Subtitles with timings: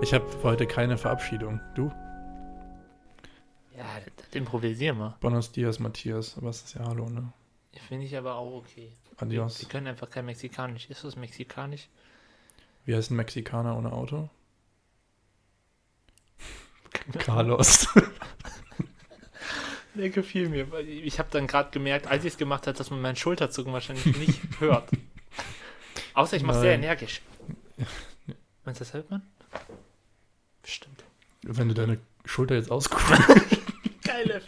[0.00, 1.60] Ich habe heute keine Verabschiedung.
[1.74, 1.90] Du?
[3.76, 3.84] Ja,
[4.16, 5.16] das, improvisieren wir.
[5.20, 6.36] Buenos dias, Matthias.
[6.36, 7.32] Aber es ist ja Hallo, ne?
[7.88, 8.92] Finde ich aber auch okay.
[9.16, 9.60] Adios.
[9.60, 10.88] Wir können einfach kein Mexikanisch.
[10.88, 11.88] Ist das Mexikanisch?
[12.84, 14.30] Wie heißt ein Mexikaner ohne Auto?
[17.18, 17.88] Carlos.
[19.94, 20.72] Der gefiel mir.
[20.78, 24.16] Ich habe dann gerade gemerkt, als ich es gemacht habe, dass man meinen Schulterzucken wahrscheinlich
[24.16, 24.88] nicht hört.
[26.14, 27.20] Außer ich mache sehr energisch.
[28.64, 29.22] Meinst du, das hört man?
[30.68, 31.02] Bestimmt.
[31.44, 33.08] Wenn du deine Schulter jetzt ausguckst.
[34.04, 34.44] Geil, F.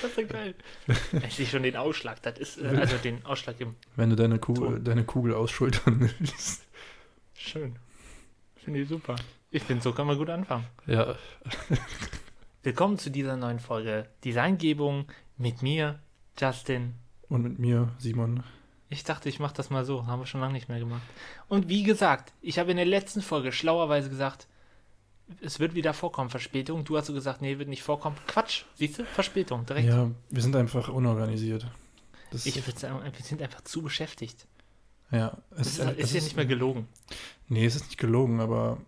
[0.00, 0.54] das ist so geil.
[1.28, 2.22] Ich sehe schon den Ausschlag.
[2.22, 3.74] Das ist, äh, also den Ausschlag im.
[3.94, 4.84] Wenn du deine Kugel, Ton.
[4.84, 6.66] deine Kugel ausschultern willst.
[7.34, 7.76] Schön.
[8.56, 9.16] Finde ich super.
[9.50, 10.64] Ich finde, so kann man gut anfangen.
[10.86, 11.16] Ja,
[12.62, 15.98] Willkommen zu dieser neuen Folge Designgebung mit mir,
[16.38, 16.94] Justin.
[17.28, 18.42] und mit mir, Simon.
[18.88, 20.06] Ich dachte, ich mache das mal so.
[20.06, 21.02] Haben wir schon lange nicht mehr gemacht.
[21.46, 24.48] Und wie gesagt, ich habe in der letzten Folge schlauerweise gesagt,
[25.40, 26.84] es wird wieder vorkommen, Verspätung.
[26.84, 28.16] Du hast so gesagt, nee, wird nicht vorkommen.
[28.26, 29.04] Quatsch, siehst du?
[29.04, 29.88] Verspätung, direkt.
[29.88, 31.66] Ja, wir sind einfach unorganisiert.
[32.30, 34.46] Das, Ich würde sagen, wir sind einfach zu beschäftigt.
[35.10, 36.88] ja, Das es ist, ist ja nicht mehr gelogen.
[37.48, 38.78] Nee, es ist nicht gelogen, aber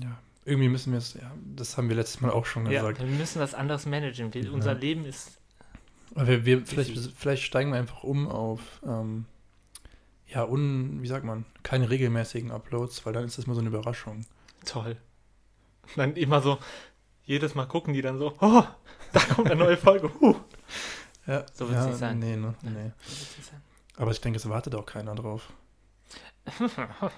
[0.00, 3.00] ja, irgendwie müssen wir es, ja, das haben wir letztes Mal auch schon Ja, gesagt.
[3.00, 4.32] wir müssen was anderes managen.
[4.34, 5.38] Wir, Unser Leben ist.
[6.14, 9.24] Aber wir, wir, vielleicht, vielleicht steigen wir einfach um auf, ähm,
[10.28, 13.68] ja, un, wie sagt man, keine regelmäßigen Uploads, weil dann ist das mal so eine
[13.68, 14.24] Überraschung.
[14.64, 14.96] Toll.
[15.88, 16.58] Und dann immer so,
[17.24, 18.64] jedes Mal gucken die dann so, oh,
[19.12, 20.10] da kommt eine neue Folge.
[20.20, 20.36] Huh.
[21.26, 22.18] Ja, So wird's ja, nicht sein.
[22.18, 22.92] Nee, ne, nee.
[23.96, 25.52] Aber ich denke, es wartet auch keiner drauf.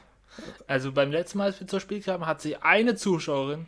[0.66, 3.66] Also beim letzten Mal, als wir zur Spiel kamen, hat sich eine Zuschauerin,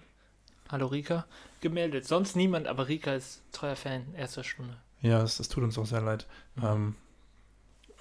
[0.69, 1.25] hallo Rika,
[1.61, 2.07] gemeldet.
[2.07, 4.77] Sonst niemand, aber Rika ist treuer Fan, erster Stunde.
[5.01, 6.27] Ja, es, es tut uns auch sehr leid.
[6.63, 6.95] Ähm,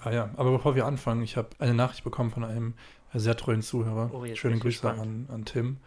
[0.00, 2.74] ah ja, aber bevor wir anfangen, ich habe eine Nachricht bekommen von einem
[3.14, 4.10] sehr treuen Zuhörer.
[4.12, 5.78] Oh, jetzt Schöne bin ich Grüße an, an Tim.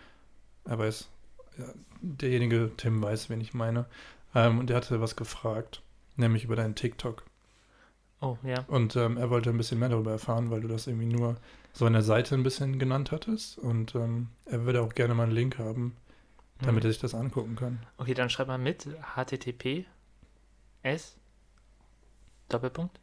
[0.72, 1.10] Er weiß,
[1.58, 1.66] ja,
[2.00, 3.88] derjenige Tim weiß, wen ich meine.
[4.34, 5.82] Ähm, und der hatte was gefragt,
[6.16, 7.26] nämlich über deinen TikTok.
[8.22, 8.64] Oh, ja.
[8.70, 11.36] Und ähm, er wollte ein bisschen mehr darüber erfahren, weil du das irgendwie nur
[11.74, 13.58] so an der Seite ein bisschen genannt hattest.
[13.58, 15.98] Und ähm, er würde auch gerne mal einen Link haben,
[16.62, 16.90] damit Hm.
[16.90, 17.86] er sich das angucken kann.
[17.98, 18.88] Okay, dann schreib mal mit.
[19.18, 19.84] HTTP
[20.84, 21.18] S
[22.48, 22.98] Doppelpunkt.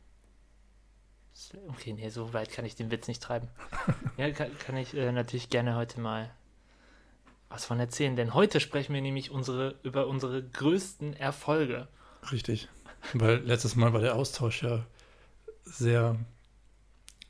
[1.68, 3.48] Okay, nee, so weit kann ich den Witz nicht treiben.
[4.16, 6.30] ja, kann, kann ich äh, natürlich gerne heute mal
[7.48, 11.88] was von erzählen, denn heute sprechen wir nämlich unsere, über unsere größten Erfolge.
[12.30, 12.68] Richtig.
[13.14, 14.84] Weil letztes Mal war der Austausch ja
[15.64, 16.16] sehr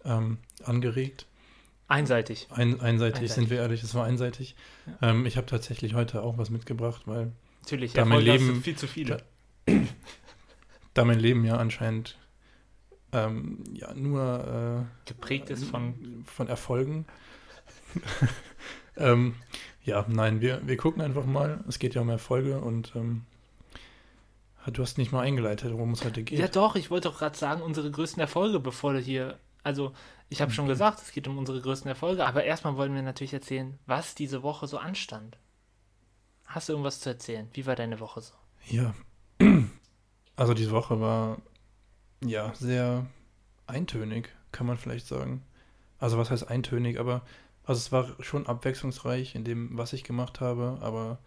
[0.04, 1.26] ähm, angeregt.
[1.86, 2.48] Einseitig.
[2.50, 3.32] Ein, einseitig, Einseitig.
[3.32, 4.56] sind wir ehrlich, es war einseitig.
[5.00, 8.76] Ähm, ich habe tatsächlich heute auch was mitgebracht, weil Natürlich, Da mein Erfolge Leben- viel
[8.76, 9.22] zu viele.
[10.94, 12.16] da mein Leben ja anscheinend
[13.12, 17.06] ähm, ja nur Geprägt äh, ist von von Erfolgen.
[18.96, 19.34] ähm,
[19.88, 21.64] ja, nein, wir, wir gucken einfach mal.
[21.68, 23.24] Es geht ja um Erfolge und ähm,
[24.72, 26.38] du hast nicht mal eingeleitet, worum es heute geht.
[26.38, 29.38] Ja, doch, ich wollte doch gerade sagen, unsere größten Erfolge, bevor du hier.
[29.64, 29.92] Also,
[30.28, 30.72] ich habe schon Okay.
[30.74, 34.42] gesagt, es geht um unsere größten Erfolge, aber erstmal wollen wir natürlich erzählen, was diese
[34.42, 35.38] Woche so anstand.
[36.46, 37.48] Hast du irgendwas zu erzählen?
[37.52, 38.34] Wie war deine Woche so?
[38.68, 38.94] Ja.
[40.36, 41.38] Also diese Woche war
[42.24, 43.06] ja sehr
[43.66, 45.42] eintönig, kann man vielleicht sagen.
[45.98, 47.22] Also was heißt eintönig, aber
[47.68, 51.18] also es war schon abwechslungsreich in dem, was ich gemacht habe, aber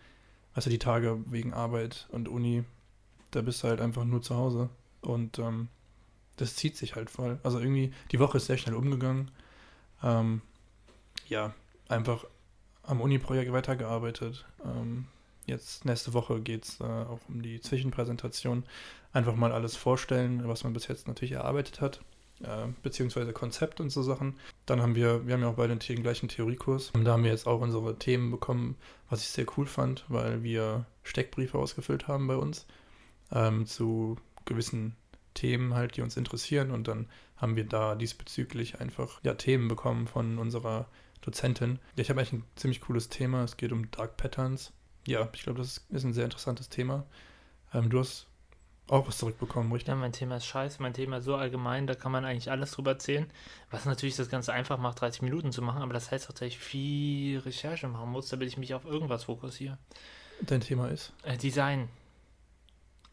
[0.56, 2.64] also die Tage wegen Arbeit und Uni,
[3.30, 4.70] da bist du halt einfach nur zu Hause
[5.02, 5.68] und ähm,
[6.38, 7.40] das zieht sich halt voll.
[7.44, 9.30] Also irgendwie, die Woche ist sehr schnell umgegangen.
[10.02, 10.42] Ähm,
[11.28, 11.54] ja,
[11.90, 12.26] einfach
[12.82, 14.44] am Uni-Projekt weitergearbeitet.
[14.66, 15.06] Ähm,
[15.46, 18.64] jetzt nächste Woche geht es äh, auch um die Zwischenpräsentation.
[19.14, 22.02] Einfach mal alles vorstellen, was man bis jetzt natürlich erarbeitet hat,
[22.44, 24.38] äh, beziehungsweise Konzept und so Sachen.
[24.66, 26.92] Dann haben wir, wir haben ja auch beide den gleichen Theoriekurs.
[26.92, 28.76] Und da haben wir jetzt auch unsere Themen bekommen,
[29.10, 32.66] was ich sehr cool fand, weil wir Steckbriefe ausgefüllt haben bei uns
[33.32, 34.96] ähm, zu gewissen
[35.34, 36.72] Themen halt, die uns interessieren.
[36.72, 37.08] Und dann
[37.38, 40.88] haben wir da diesbezüglich einfach ja, Themen bekommen von unserer
[41.22, 41.80] Dozentin.
[41.96, 43.44] Ich habe eigentlich ein ziemlich cooles Thema.
[43.44, 44.74] Es geht um Dark Patterns.
[45.08, 47.06] Ja, ich glaube, das ist ein sehr interessantes Thema.
[47.74, 48.28] Ähm, du hast
[48.92, 49.88] auch was zurückbekommen, richtig?
[49.88, 52.72] Ja, mein Thema ist scheiße, mein Thema ist so allgemein, da kann man eigentlich alles
[52.72, 53.26] drüber erzählen.
[53.70, 56.42] Was natürlich das Ganze einfach macht, 30 Minuten zu machen, aber das heißt auch, dass
[56.42, 59.78] ich viel Recherche machen muss, damit ich mich auf irgendwas fokussiere.
[60.42, 61.14] Dein Thema ist?
[61.24, 61.88] Äh, Design.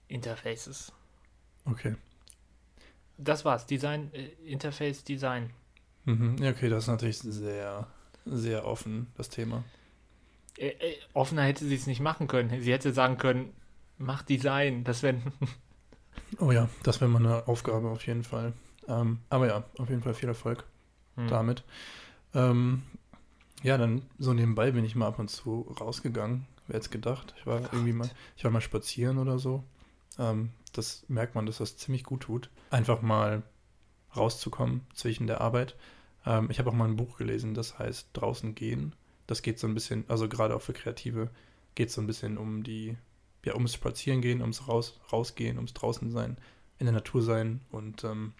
[0.08, 0.92] Interfaces.
[1.64, 1.94] Okay.
[3.16, 3.66] Das war's.
[3.66, 5.50] Design, äh, Interface, Design.
[6.06, 6.36] Mhm.
[6.40, 7.86] Ja, okay, das ist natürlich sehr,
[8.24, 9.62] sehr offen, das Thema.
[10.56, 12.60] Äh, äh, offener hätte sie es nicht machen können.
[12.62, 13.52] Sie hätte sagen können,
[13.98, 14.82] mach Design.
[14.82, 15.20] Das wäre.
[16.38, 18.52] Oh ja, das wäre mal eine Aufgabe auf jeden Fall.
[18.86, 20.64] Ähm, aber ja, auf jeden Fall viel Erfolg
[21.16, 21.28] Hm.
[21.28, 21.64] damit.
[22.34, 22.82] Ähm,
[23.64, 26.46] Ja, dann so nebenbei bin ich mal ab und zu rausgegangen.
[26.68, 27.34] Wer hätte es gedacht?
[27.38, 29.64] Ich war irgendwie mal, ich war mal spazieren oder so.
[30.18, 32.50] Ähm, das merkt man, dass das ziemlich gut tut.
[32.70, 33.42] Einfach mal
[34.16, 35.74] rauszukommen zwischen der Arbeit.
[36.24, 38.94] Ähm, ich habe auch mal ein Buch gelesen, das heißt Draußen gehen.
[39.26, 41.28] Das geht so ein bisschen, also gerade auch für Kreative,
[41.74, 42.96] geht so ein bisschen um die,
[43.48, 46.36] ja, ums Spazierengehen, ums Raus, Rausgehen, ums Draußen sein,
[46.78, 48.34] in der Natur sein und ähm,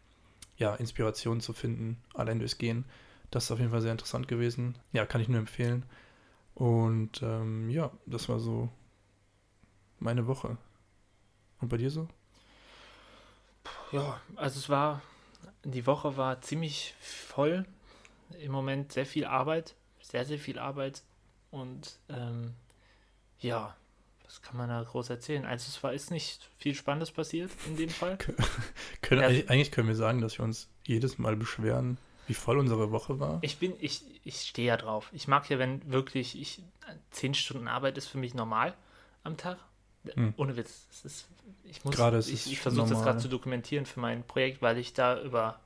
[0.59, 2.85] ja, Inspiration zu finden, allein durchs Gehen.
[3.31, 4.77] Das ist auf jeden Fall sehr interessant gewesen.
[4.93, 5.85] Ja, kann ich nur empfehlen.
[6.55, 8.69] Und ähm, ja, das war so
[9.99, 10.59] meine Woche.
[11.61, 12.09] Und bei dir so?
[13.93, 15.01] Ja, also es war,
[15.65, 17.65] die Woche war ziemlich voll.
[18.41, 21.03] Im Moment sehr viel Arbeit, sehr, sehr viel Arbeit.
[21.51, 22.55] Und ähm,
[23.39, 23.75] ja,
[24.29, 25.47] was kann man da groß erzählen?
[25.47, 28.19] Also es war ist nicht viel Spannendes passiert in dem Fall.
[29.01, 29.29] können, ja.
[29.49, 31.97] Eigentlich können wir sagen, dass wir uns jedes Mal beschweren,
[32.27, 33.39] wie voll unsere Woche war.
[33.41, 35.09] Ich bin, ich, ich stehe ja drauf.
[35.13, 36.63] Ich mag ja, wenn wirklich ich
[37.11, 38.75] zehn Stunden Arbeit ist für mich normal
[39.25, 39.59] am Tag.
[40.13, 40.35] Hm.
[40.37, 40.87] Ohne Witz.
[40.91, 41.29] Das ist,
[41.65, 44.93] ich muss, gerade ich, ich versuche das gerade zu dokumentieren für mein Projekt, weil ich
[44.93, 45.59] da über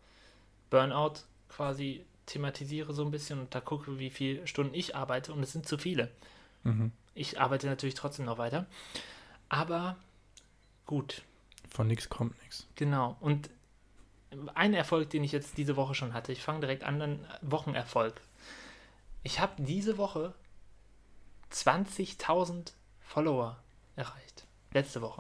[0.71, 1.15] Burnout
[1.49, 5.53] quasi thematisiere so ein bisschen und da gucke, wie viele Stunden ich arbeite und es
[5.53, 6.11] sind zu viele.
[6.63, 6.93] Mhm.
[7.15, 8.67] Ich arbeite natürlich trotzdem noch weiter.
[9.49, 9.97] Aber
[10.87, 11.23] gut.
[11.69, 12.67] Von nichts kommt nichts.
[12.75, 13.17] Genau.
[13.21, 13.51] Und
[14.55, 18.21] ein Erfolg, den ich jetzt diese Woche schon hatte, ich fange direkt an, einen Wochenerfolg.
[19.23, 20.35] Ich habe diese Woche
[21.53, 23.59] 20.000 Follower
[23.97, 24.47] erreicht.
[24.73, 25.19] Letzte Woche.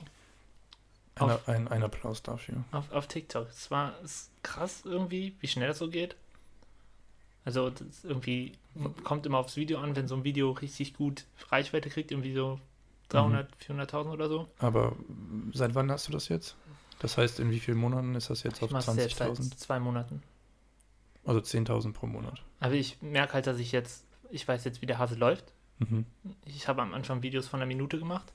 [1.16, 2.64] Ein, auf, ein, ein Applaus dafür.
[2.72, 3.48] Auf, auf TikTok.
[3.50, 3.94] Es war
[4.42, 6.16] krass irgendwie, wie schnell das so geht.
[7.44, 7.70] Also
[8.02, 8.56] irgendwie
[9.04, 12.58] kommt immer aufs Video an, wenn so ein Video richtig gut Reichweite kriegt, irgendwie so
[13.10, 13.80] 300, mhm.
[13.80, 14.48] 400.000 oder so.
[14.58, 14.96] Aber
[15.52, 16.56] seit wann hast du das jetzt?
[16.98, 19.56] Das heißt, in wie vielen Monaten ist das jetzt auf 20.000?
[19.56, 20.22] zwei Monaten.
[21.24, 22.42] Also 10.000 pro Monat.
[22.60, 25.52] Aber ich merke halt, dass ich jetzt, ich weiß jetzt, wie der Hase läuft.
[25.78, 26.06] Mhm.
[26.44, 28.32] Ich habe am Anfang Videos von einer Minute gemacht.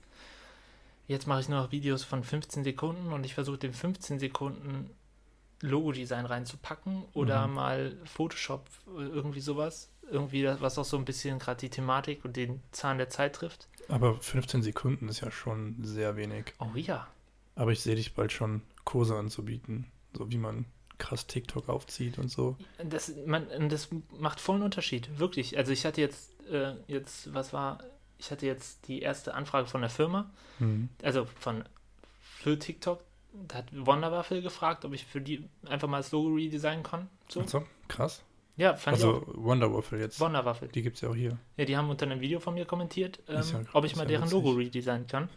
[1.08, 4.90] Jetzt mache ich nur noch Videos von 15 Sekunden und ich versuche den 15 Sekunden
[5.62, 7.54] Logo-Design reinzupacken oder mhm.
[7.54, 9.90] mal Photoshop, irgendwie sowas.
[10.10, 13.68] Irgendwie, was auch so ein bisschen gerade die Thematik und den Zahn der Zeit trifft.
[13.90, 16.54] Aber 15 Sekunden ist ja schon sehr wenig.
[16.60, 17.08] Oh ja.
[17.56, 20.66] Aber ich sehe dich bald schon Kurse anzubieten, so wie man
[20.98, 22.56] krass TikTok aufzieht und so.
[22.84, 25.58] Das, man, das macht vollen Unterschied, wirklich.
[25.58, 27.84] Also ich hatte jetzt, äh, jetzt, was war,
[28.18, 30.30] ich hatte jetzt die erste Anfrage von der Firma,
[30.60, 30.90] mhm.
[31.04, 31.64] also von
[32.20, 33.04] für TikTok,
[33.48, 37.10] da hat Wonderwaffel gefragt, ob ich für die einfach mal das Logo redesignen kann.
[37.30, 37.46] So.
[37.46, 38.24] so krass.
[38.58, 39.44] Ja, fand also ich auch.
[39.44, 40.20] Wonderwaffel jetzt.
[40.20, 40.68] Wonderwaffel.
[40.70, 41.38] Die gibt es ja auch hier.
[41.56, 44.24] Ja, die haben unter einem Video von mir kommentiert, ähm, ja, ob ich mal deren
[44.24, 44.34] witzig.
[44.34, 45.30] Logo redesignen kann.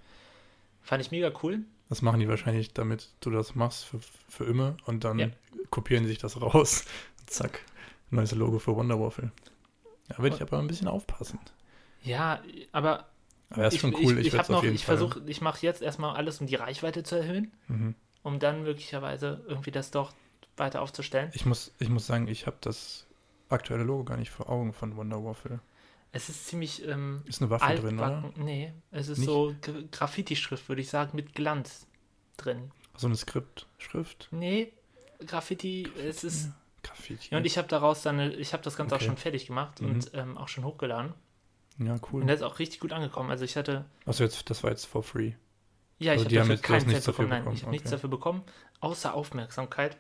[0.83, 1.61] Fand ich mega cool.
[1.91, 5.29] Das machen die wahrscheinlich, damit du das machst für, für immer und dann ja.
[5.71, 6.85] kopieren sich das raus.
[7.27, 7.61] Zack,
[8.11, 9.31] neues Logo für Wonderwaffel.
[10.09, 11.39] Ja, würde ich aber ein bisschen aufpassen.
[12.03, 12.41] Ja,
[12.73, 13.07] aber
[13.51, 14.19] aber das ist schon cool.
[14.19, 17.17] Ich, ich, ich, noch, ich versuche, ich mache jetzt erstmal alles, um die Reichweite zu
[17.17, 17.95] erhöhen, mhm.
[18.23, 20.13] um dann möglicherweise irgendwie das doch
[20.57, 21.31] weiter aufzustellen.
[21.35, 23.09] Ich muss, ich muss sagen, ich habe das
[23.51, 25.61] aktuelle Logo gar nicht vor Augen von Wonder Waffle.
[26.13, 26.87] Es ist ziemlich.
[26.87, 28.33] Ähm, ist eine Waffe drin, oder?
[28.37, 29.27] Nee, es ist nicht?
[29.27, 29.55] so
[29.93, 31.87] Graffiti-Schrift, würde ich sagen, mit Glanz
[32.37, 32.73] drin.
[32.97, 34.29] So eine Skript-Schrift?
[34.33, 34.73] Nee,
[35.27, 36.51] Graffiti, es ist.
[36.83, 37.35] Graffiti.
[37.35, 39.05] Und ich habe daraus dann, ich habe das Ganze okay.
[39.05, 39.91] auch schon fertig gemacht mhm.
[39.91, 41.13] und ähm, auch schon hochgeladen.
[41.79, 42.23] Ja, cool.
[42.23, 43.31] Und der ist auch richtig gut angekommen.
[43.31, 43.85] Also ich hatte.
[44.07, 45.33] Achso, jetzt, das war jetzt for free.
[46.01, 47.29] Ja, ich also habe dafür keinen Cent bekommen.
[47.29, 47.71] Nein, ich habe okay.
[47.71, 48.43] nichts dafür bekommen,
[48.81, 49.97] außer Aufmerksamkeit.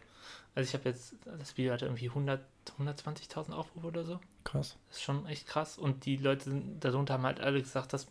[0.54, 2.40] Also ich habe jetzt, das Video hatte irgendwie 100,
[2.78, 4.18] 120.000 Aufrufe oder so.
[4.42, 4.76] Krass.
[4.88, 5.78] Das ist schon echt krass.
[5.78, 8.08] Und die Leute darunter haben halt alle gesagt, dass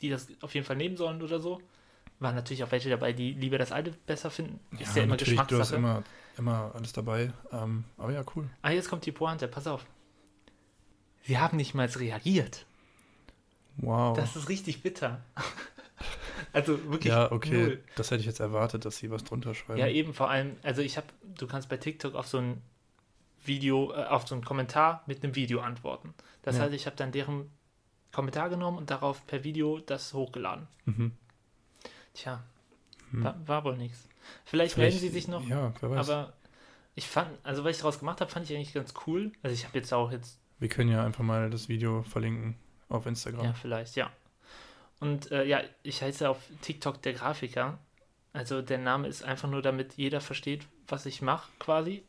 [0.00, 1.60] die das auf jeden Fall nehmen sollen oder so.
[2.18, 4.58] Waren natürlich auch welche dabei, die lieber das alte besser finden.
[4.78, 5.54] Ist ja, ja immer Geschmackssache.
[5.54, 6.02] Du hast immer,
[6.38, 7.32] immer alles dabei.
[7.52, 8.48] Ähm, aber ja, cool.
[8.62, 9.84] Ah, jetzt kommt die Pointe, pass auf.
[11.24, 12.64] Sie haben nicht mal reagiert.
[13.76, 14.16] Wow.
[14.16, 15.20] Das ist richtig bitter.
[16.56, 17.12] Also wirklich.
[17.12, 17.62] Ja, okay.
[17.62, 17.84] Null.
[17.96, 19.78] Das hätte ich jetzt erwartet, dass sie was drunter schreiben.
[19.78, 22.62] Ja, eben vor allem, also ich habe, du kannst bei TikTok auf so ein
[23.44, 26.14] Video, äh, auf so einen Kommentar mit einem Video antworten.
[26.42, 26.62] Das ja.
[26.62, 27.50] heißt, ich habe dann deren
[28.10, 30.66] Kommentar genommen und darauf per Video das hochgeladen.
[30.86, 31.12] Mhm.
[32.14, 32.42] Tja,
[33.10, 33.24] hm.
[33.24, 34.08] war, war, wohl nichts.
[34.46, 35.46] Vielleicht, Vielleicht, melden sie sich noch.
[35.46, 36.08] Ja, wer weiß.
[36.08, 36.32] Aber
[36.94, 39.30] ich fand, also was ich daraus gemacht habe, fand ich eigentlich ganz cool.
[39.42, 40.40] Also ich habe jetzt auch jetzt.
[40.58, 42.56] Wir können ja einfach mal das Video verlinken
[42.88, 43.44] auf Instagram.
[43.44, 44.10] Ja, vielleicht, ja.
[45.00, 47.78] Und äh, ja, ich heiße auf TikTok der Grafiker.
[48.32, 52.02] Also der Name ist einfach nur, damit jeder versteht, was ich mache, quasi.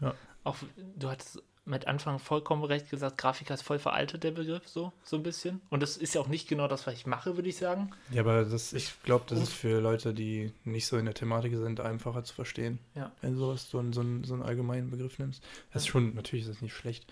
[0.00, 0.14] Ja.
[0.44, 0.56] Auch
[0.96, 5.16] du hattest mit Anfang vollkommen recht gesagt, Grafiker ist voll veraltet, der Begriff, so, so
[5.16, 5.60] ein bisschen.
[5.70, 7.92] Und das ist ja auch nicht genau das, was ich mache, würde ich sagen.
[8.10, 11.54] Ja, aber das, ich glaube, das ist für Leute, die nicht so in der Thematik
[11.54, 12.80] sind, einfacher zu verstehen.
[12.96, 13.12] Ja.
[13.20, 15.44] Wenn du sowas, so, einen, so, einen, so einen allgemeinen Begriff nimmst.
[15.72, 17.06] Das ist schon, natürlich ist das nicht schlecht,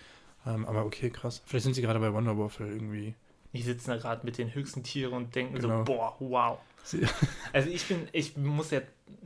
[0.47, 1.43] Ähm, aber okay, krass.
[1.45, 3.15] Vielleicht sind sie gerade bei Wonder Waffle irgendwie.
[3.53, 5.79] Die sitzen da gerade mit den höchsten Tieren und denken Genau.
[5.79, 6.59] so, boah, wow.
[7.53, 8.81] Also ich bin, ich muss ja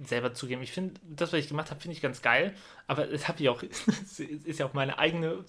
[0.04, 2.54] selber zugeben, ich finde, das, was ich gemacht habe, finde ich ganz geil,
[2.86, 3.62] aber es habe ich auch,
[4.02, 5.44] es ist ja auch meine eigene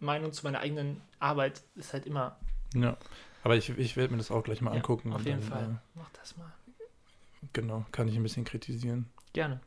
[0.00, 2.38] Meinung zu meiner eigenen Arbeit, ist halt immer,
[2.74, 2.96] ja.
[3.42, 5.12] Aber ich, ich werde mir das auch gleich mal Ja, angucken.
[5.12, 6.50] auf jeden dann, Fall, mach das mal.
[6.78, 9.06] Äh, genau, kann ich ein bisschen kritisieren.
[9.32, 9.60] Gerne.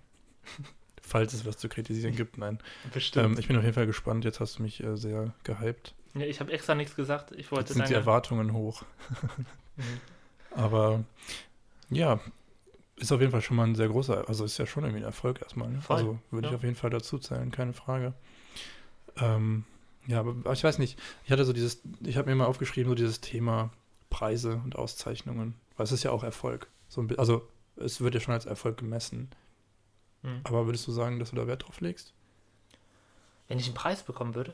[1.08, 2.60] Falls es was zu kritisieren gibt, nein.
[2.94, 3.26] Bestimmt.
[3.26, 4.26] Ähm, ich bin auf jeden Fall gespannt.
[4.26, 5.94] Jetzt hast du mich äh, sehr gehypt.
[6.16, 8.84] ja, ich habe extra nichts gesagt, ich wollte Jetzt sind die deine- Erwartungen hoch.
[9.80, 9.84] Mhm.
[10.60, 11.04] Aber
[11.92, 12.20] ja,
[12.96, 15.06] ist auf jeden Fall schon mal ein sehr großer, also ist ja schon irgendwie ein
[15.06, 15.70] Erfolg erstmal.
[15.70, 15.84] Ne?
[15.88, 16.58] Also würde ich ja.
[16.58, 18.14] auf jeden Fall dazu zählen, keine Frage.
[19.18, 19.66] Ähm,
[20.08, 22.90] ja, aber, aber ich weiß nicht, ich hatte so dieses, ich habe mir mal aufgeschrieben,
[22.90, 23.70] so dieses Thema
[24.10, 26.68] Preise und Auszeichnungen, weil es ist ja auch Erfolg.
[26.90, 29.30] So ein, also es wird ja schon als Erfolg gemessen.
[30.24, 30.42] Mhm.
[30.44, 32.14] Aber würdest du sagen, dass du da Wert drauf legst?
[33.48, 34.54] Wenn ich einen Preis bekommen würde,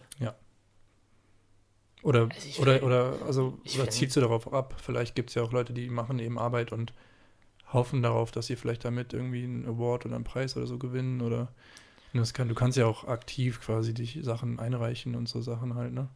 [2.03, 4.75] Oder, Also ich oder, find- oder, also, oder find- zielst du darauf ab?
[4.77, 6.93] Vielleicht gibt es ja auch Leute, die machen eben Arbeit und
[7.72, 11.22] hoffen darauf, dass sie vielleicht damit irgendwie einen Award oder einen Preis oder so gewinnen.
[11.22, 11.48] Oder
[12.13, 15.93] das kann, du kannst ja auch aktiv quasi dich Sachen einreichen und so Sachen halt,
[15.93, 16.10] ne?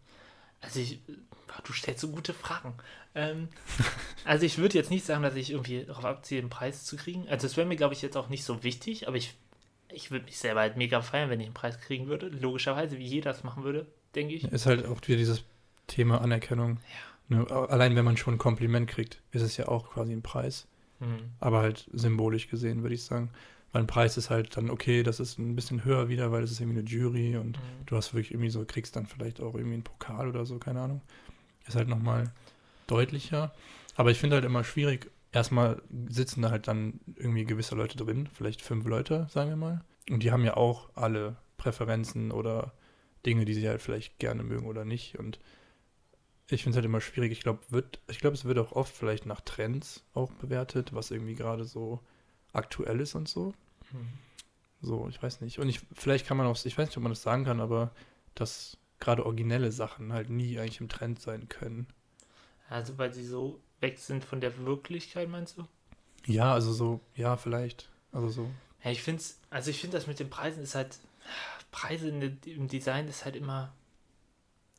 [0.62, 1.00] Also ich,
[1.64, 2.74] du stellst so gute Fragen.
[3.16, 3.50] Ähm,
[4.26, 7.28] also ich würde jetzt nicht sagen, dass ich irgendwie darauf abziehe, einen Preis zu kriegen.
[7.30, 9.36] Also es wäre mir, glaube ich, jetzt auch nicht so wichtig, aber ich,
[9.92, 12.28] ich würde mich selber halt mega feiern, wenn ich einen Preis kriegen würde.
[12.28, 14.44] Logischerweise, wie jeder das machen würde, denke ich.
[14.44, 15.44] Ist halt auch wieder dieses
[15.88, 16.80] Thema Anerkennung.
[17.30, 17.50] Ne?
[17.50, 20.68] Allein wenn man schon ein Kompliment kriegt, ist es ja auch quasi ein Preis.
[21.00, 21.32] Hm.
[21.40, 23.32] Aber halt symbolisch gesehen, würde ich sagen.
[23.71, 26.51] Weil ein Preis ist halt dann okay, das ist ein bisschen höher wieder, weil es
[26.51, 27.86] ist irgendwie eine Jury und Mhm.
[27.86, 30.81] du hast wirklich irgendwie so, kriegst dann vielleicht auch irgendwie einen Pokal oder so, keine
[30.81, 31.01] Ahnung.
[31.67, 32.31] Ist halt nochmal
[32.88, 33.53] deutlicher.
[33.95, 38.29] Aber ich finde halt immer schwierig, erstmal sitzen da halt dann irgendwie gewisse Leute drin,
[38.33, 39.81] vielleicht fünf Leute, sagen wir mal.
[40.09, 42.71] Und die haben ja auch alle Präferenzen oder
[43.25, 45.19] Dinge, die sie halt vielleicht gerne mögen oder nicht.
[45.19, 45.39] Und
[46.50, 47.33] ich finde es halt immer schwierig.
[47.33, 51.12] Ich glaube, wird, ich glaube, es wird auch oft vielleicht nach Trends auch bewertet, was
[51.12, 52.00] irgendwie gerade so
[52.58, 53.54] aktuell ist und so.
[53.92, 54.08] Hm.
[54.82, 55.60] So, ich weiß nicht.
[55.60, 57.92] Und ich, vielleicht kann man auch, ich weiß nicht, ob man das sagen kann, aber
[58.36, 61.88] dass gerade originelle Sachen halt nie eigentlich im Trend sein können.
[62.70, 65.68] Also weil sie so weg sind von der Wirklichkeit, meinst du?
[66.26, 67.90] Ja, also so, ja, vielleicht.
[68.12, 68.50] Also so.
[68.84, 71.00] Ja, ich finde es, also ich finde das mit den Preisen ist halt,
[71.72, 73.74] Preise im Design ist halt immer,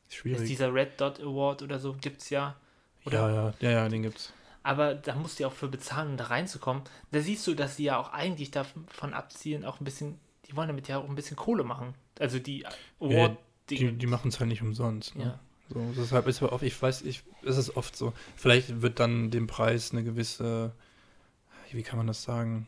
[0.08, 0.46] ist Schwierig.
[0.46, 2.56] dieser Red Dot Award oder so, gibt es ja.
[3.04, 4.32] Oder ja, ja, ja, ja, den gibt's.
[4.62, 6.82] Aber da musst du ja auch für bezahlen, um da reinzukommen.
[7.10, 10.68] Da siehst du, dass sie ja auch eigentlich davon abzielen, auch ein bisschen, die wollen
[10.68, 11.94] damit ja auch ein bisschen Kohle machen.
[12.18, 12.66] Also die
[13.00, 13.38] award
[13.70, 15.14] Die, die machen es halt nicht umsonst.
[15.16, 15.24] Ne?
[15.24, 15.40] Ja.
[15.70, 18.12] So, deshalb ist aber oft, ich weiß, ich, ist es oft so.
[18.36, 20.72] Vielleicht wird dann dem Preis eine gewisse,
[21.70, 22.66] wie kann man das sagen,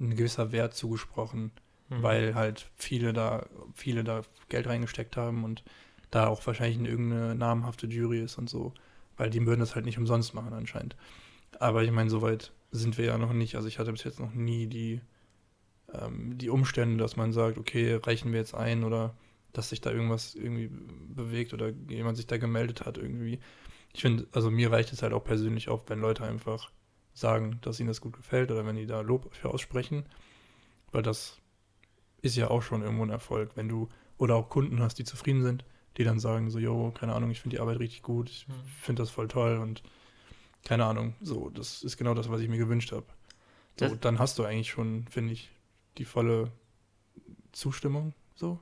[0.00, 1.50] ein gewisser Wert zugesprochen,
[1.90, 2.02] Mhm.
[2.02, 5.64] weil halt viele da, viele da Geld reingesteckt haben und
[6.10, 8.74] da auch wahrscheinlich eine irgendeine namhafte Jury ist und so.
[9.18, 10.96] Weil die würden das halt nicht umsonst machen anscheinend.
[11.60, 13.56] Aber ich meine, soweit sind wir ja noch nicht.
[13.56, 15.00] Also ich hatte bis jetzt noch nie die,
[15.92, 19.14] ähm, die Umstände, dass man sagt, okay, reichen wir jetzt ein oder
[19.52, 20.70] dass sich da irgendwas irgendwie
[21.08, 23.40] bewegt oder jemand sich da gemeldet hat irgendwie.
[23.92, 26.70] Ich finde, also mir reicht es halt auch persönlich auf, wenn Leute einfach
[27.14, 30.04] sagen, dass ihnen das gut gefällt oder wenn die da Lob für aussprechen.
[30.92, 31.38] Weil das
[32.22, 35.42] ist ja auch schon irgendwo ein Erfolg, wenn du oder auch Kunden hast, die zufrieden
[35.42, 35.64] sind,
[35.98, 38.52] die dann sagen so, yo, keine Ahnung, ich finde die Arbeit richtig gut, ich Mhm.
[38.82, 39.82] finde das voll toll und
[40.64, 43.06] keine Ahnung, so, das ist genau das, was ich mir gewünscht habe.
[43.78, 45.50] So, Das- dann hast du eigentlich schon, finde ich,
[45.98, 46.52] die volle
[47.52, 48.58] Zustimmung, so.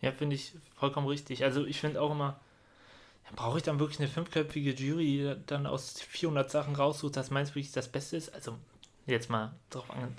[0.00, 1.44] Ja, finde ich vollkommen richtig.
[1.44, 2.40] Also ich finde auch immer,
[3.26, 7.30] ja, brauche ich dann wirklich eine fünfköpfige Jury, die dann aus 400 Sachen raussucht, dass
[7.30, 8.34] meins wirklich das Beste ist?
[8.34, 8.58] Also
[9.06, 10.16] jetzt mal drauf an.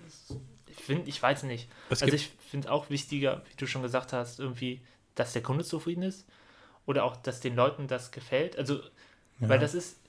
[0.67, 1.69] Ich finde, ich weiß nicht.
[1.89, 4.81] Es Also ich finde auch wichtiger, wie du schon gesagt hast, irgendwie,
[5.15, 6.27] dass der Kunde zufrieden ist
[6.85, 8.57] oder auch, dass den Leuten das gefällt.
[8.57, 8.75] Also,
[9.39, 9.99] ja, weil das ist,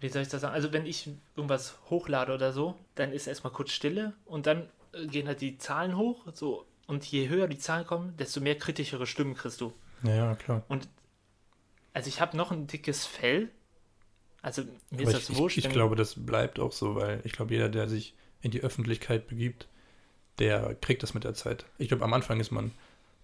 [0.00, 0.54] wie soll ich das sagen?
[0.54, 5.06] Also wenn ich irgendwas hochlade oder so, dann ist erstmal kurz Stille und dann äh,
[5.06, 9.06] gehen halt die Zahlen hoch, so und je höher die Zahlen kommen, desto mehr kritischere
[9.06, 9.72] Stimmen kriegst du.
[10.02, 10.62] ja, klar.
[11.92, 13.48] Also ich habe noch ein dickes Fell.
[14.42, 15.58] Also mir Aber ist ich, das wurscht.
[15.58, 18.60] ich, ich glaube, das bleibt auch so, weil ich glaube, jeder, der sich in die
[18.60, 19.66] Öffentlichkeit begibt,
[20.38, 21.64] der kriegt das mit der Zeit.
[21.78, 22.70] Ich glaube, am Anfang ist man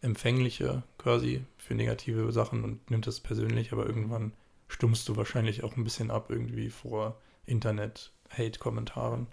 [0.02, 4.32] empfänglicher quasi für negative Sachen und nimmt das persönlich, aber irgendwann
[4.68, 7.16] stummst du wahrscheinlich auch ein bisschen ab irgendwie vor
[7.47, 9.26] Internet-Hate-Kommentaren.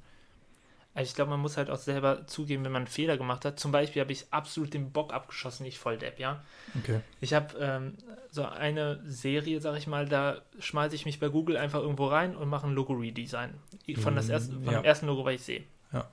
[0.96, 3.60] Also ich glaube, man muss halt auch selber zugeben, wenn man einen Fehler gemacht hat.
[3.60, 6.44] Zum Beispiel habe ich absolut den Bock abgeschossen, ich Volldepp, ja.
[6.78, 7.02] Okay.
[7.22, 7.94] Ich habe ähm,
[8.32, 12.36] so eine Serie, sag ich mal, da schmeiße ich mich bei Google einfach irgendwo rein
[12.36, 13.54] und mache ein Logo-Redesign.
[13.98, 14.82] Von, das Mm, erste, von ja.
[14.82, 15.64] dem ersten Logo, was ich sehe.
[15.94, 16.10] Ja.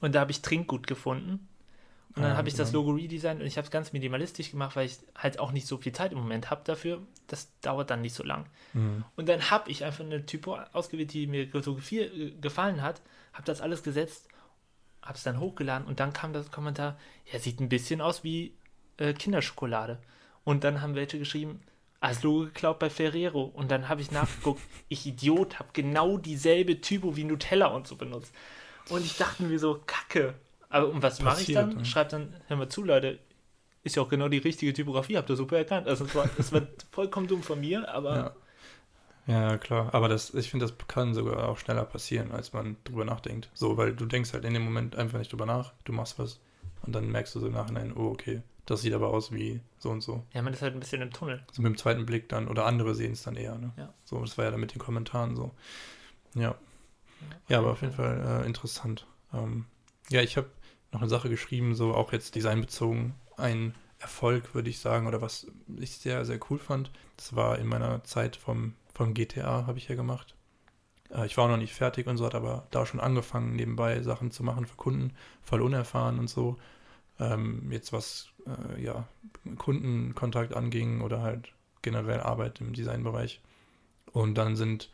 [0.00, 1.47] Und da habe ich Trinkgut gefunden.
[2.18, 2.72] Und dann Ah, habe ich das.
[2.72, 5.76] Logo redesigned und ich habe es ganz minimalistisch gemacht, weil ich halt auch nicht so
[5.76, 7.00] viel Zeit im Moment habe dafür.
[7.28, 8.46] Das dauert dann nicht so lang.
[8.72, 9.04] Mhm.
[9.14, 13.00] Und dann habe ich einfach eine Typo ausgewählt, die mir so äh, gefallen hat,
[13.32, 14.26] habe das alles gesetzt,
[15.00, 16.98] habe es dann hochgeladen und dann kam das Kommentar,
[17.32, 18.52] ja, sieht ein bisschen aus wie
[18.96, 19.98] äh, Kinderschokolade.
[20.42, 21.60] Und dann haben welche geschrieben,
[22.00, 23.42] ah, das Logo geklaut bei Ferrero.
[23.44, 27.94] Und dann habe ich nachgeguckt, ich Idiot, habe genau dieselbe Typo wie Nutella und so
[27.94, 28.34] benutzt.
[28.88, 30.34] Und ich dachte mir so, kacke.
[30.70, 31.76] Aber und was mache ich dann?
[31.76, 31.84] ne?
[31.84, 33.18] Schreibt dann, hör mal zu, Leute,
[33.84, 35.86] ist ja auch genau die richtige Typografie, habt ihr super erkannt.
[35.88, 38.34] Also es war, es war vollkommen dumm von mir, aber
[39.26, 39.50] Ja.
[39.50, 39.94] ja, klar.
[39.94, 43.48] Aber das, ich finde, das kann sogar auch schneller passieren, als man drüber nachdenkt.
[43.54, 46.40] So, weil du denkst halt in dem Moment einfach nicht drüber nach, du machst was
[46.82, 49.88] und dann merkst du so im Nachhinein, oh, okay, das sieht aber aus wie so
[49.88, 50.24] und so.
[50.34, 51.42] ja, man ist halt ein bisschen im Tunnel.
[51.52, 53.72] So mit dem zweiten Blick dann, oder andere sehen es dann eher, ne?
[53.78, 53.94] Ja.
[54.04, 55.52] So, das war ja dann mit den Kommentaren so.
[56.34, 56.54] Ja.
[57.48, 59.06] Ja, aber auf jeden Fall äh, interessant.
[59.32, 59.64] Ähm,
[60.10, 60.48] ja, ich habe
[60.92, 63.14] noch eine Sache geschrieben, so auch jetzt designbezogen.
[63.36, 66.90] Ein Erfolg, würde ich sagen, oder was ich sehr, sehr cool fand.
[67.16, 70.34] Das war in meiner Zeit vom, vom GTA, habe ich ja gemacht.
[71.10, 74.02] Äh, ich war auch noch nicht fertig und so, hat aber da schon angefangen, nebenbei
[74.02, 76.56] Sachen zu machen für Kunden, voll unerfahren und so.
[77.18, 79.08] Ähm, jetzt was, äh, ja,
[79.56, 81.52] Kundenkontakt anging oder halt
[81.82, 83.40] generell Arbeit im Designbereich.
[84.12, 84.90] Und dann sind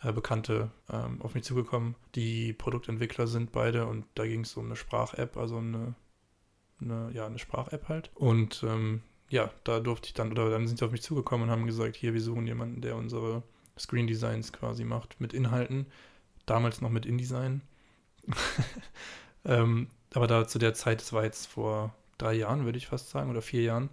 [0.00, 4.76] Bekannte ähm, auf mich zugekommen, die Produktentwickler sind beide und da ging es um eine
[4.76, 5.94] Sprach-App, also eine,
[6.80, 8.10] eine, ja, eine Sprach-App halt.
[8.14, 11.50] Und ähm, ja, da durfte ich dann, oder dann sind sie auf mich zugekommen und
[11.52, 13.42] haben gesagt, hier, wir suchen jemanden, der unsere
[13.78, 15.86] Screen Designs quasi macht mit Inhalten.
[16.46, 17.60] Damals noch mit InDesign.
[19.44, 23.10] ähm, aber da zu der Zeit, das war jetzt vor drei Jahren, würde ich fast
[23.10, 23.90] sagen, oder vier Jahren,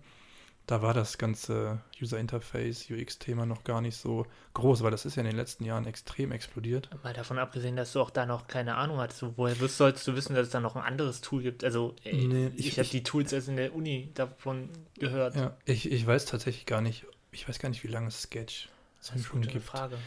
[0.67, 5.15] da war das ganze User Interface, UX-Thema noch gar nicht so groß, weil das ist
[5.15, 6.89] ja in den letzten Jahren extrem explodiert.
[7.03, 10.07] Mal davon abgesehen, dass du auch da noch keine Ahnung hattest, so, woher wirst, sollst
[10.07, 11.63] du wissen, dass es da noch ein anderes Tool gibt?
[11.63, 15.35] Also, ey, Nee, ich, ich- habe die Tools erst in der Uni davon gehört.
[15.35, 18.69] Ja, ich, ich weiß tatsächlich gar nicht, ich weiß gar nicht, wie lange es Sketch
[18.99, 19.63] das ist schon eine gibt.
[19.65, 19.99] Frage.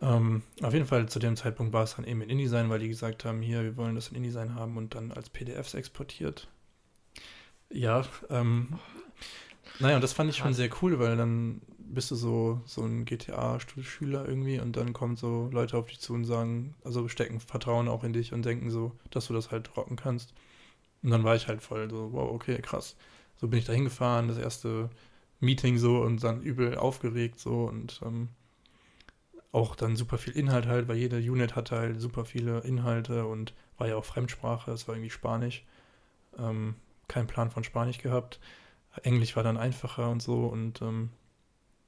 [0.00, 2.88] Ähm, auf jeden Fall zu dem Zeitpunkt war es dann eben in InDesign, weil die
[2.88, 6.46] gesagt haben, hier, wir wollen das in InDesign haben und dann als PDFs exportiert.
[7.70, 8.78] Ja, ähm,
[9.78, 13.04] naja, und das fand ich schon sehr cool, weil dann bist du so, so ein
[13.04, 17.88] GTA-Schüler irgendwie und dann kommen so Leute auf dich zu und sagen, also stecken Vertrauen
[17.88, 20.34] auch in dich und denken so, dass du das halt rocken kannst.
[21.02, 22.96] Und dann war ich halt voll so, wow, okay, krass.
[23.36, 24.90] So bin ich da hingefahren, das erste
[25.40, 28.28] Meeting so und dann übel aufgeregt so und ähm,
[29.52, 33.54] auch dann super viel Inhalt halt, weil jede Unit hatte halt super viele Inhalte und
[33.78, 35.64] war ja auch Fremdsprache, es war irgendwie Spanisch.
[36.38, 36.74] Ähm,
[37.06, 38.38] kein Plan von Spanisch gehabt.
[39.02, 41.10] Englisch war dann einfacher und so und ähm,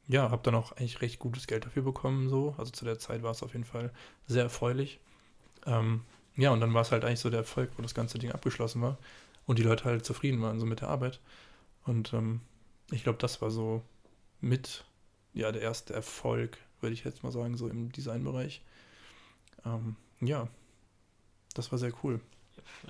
[0.08, 2.54] ja, habe dann auch eigentlich recht gutes Geld dafür bekommen so.
[2.58, 3.92] Also zu der Zeit war es auf jeden Fall
[4.26, 5.00] sehr erfreulich.
[5.66, 6.02] Ähm,
[6.36, 8.82] ja, und dann war es halt eigentlich so der Erfolg, wo das ganze Ding abgeschlossen
[8.82, 8.98] war
[9.46, 11.20] und die Leute halt zufrieden waren so mit der Arbeit.
[11.84, 12.40] Und ähm,
[12.90, 13.82] ich glaube, das war so
[14.40, 14.84] mit
[15.32, 18.62] ja der erste Erfolg, würde ich jetzt mal sagen, so im Designbereich.
[19.64, 20.48] Ähm, ja,
[21.54, 22.20] das war sehr cool.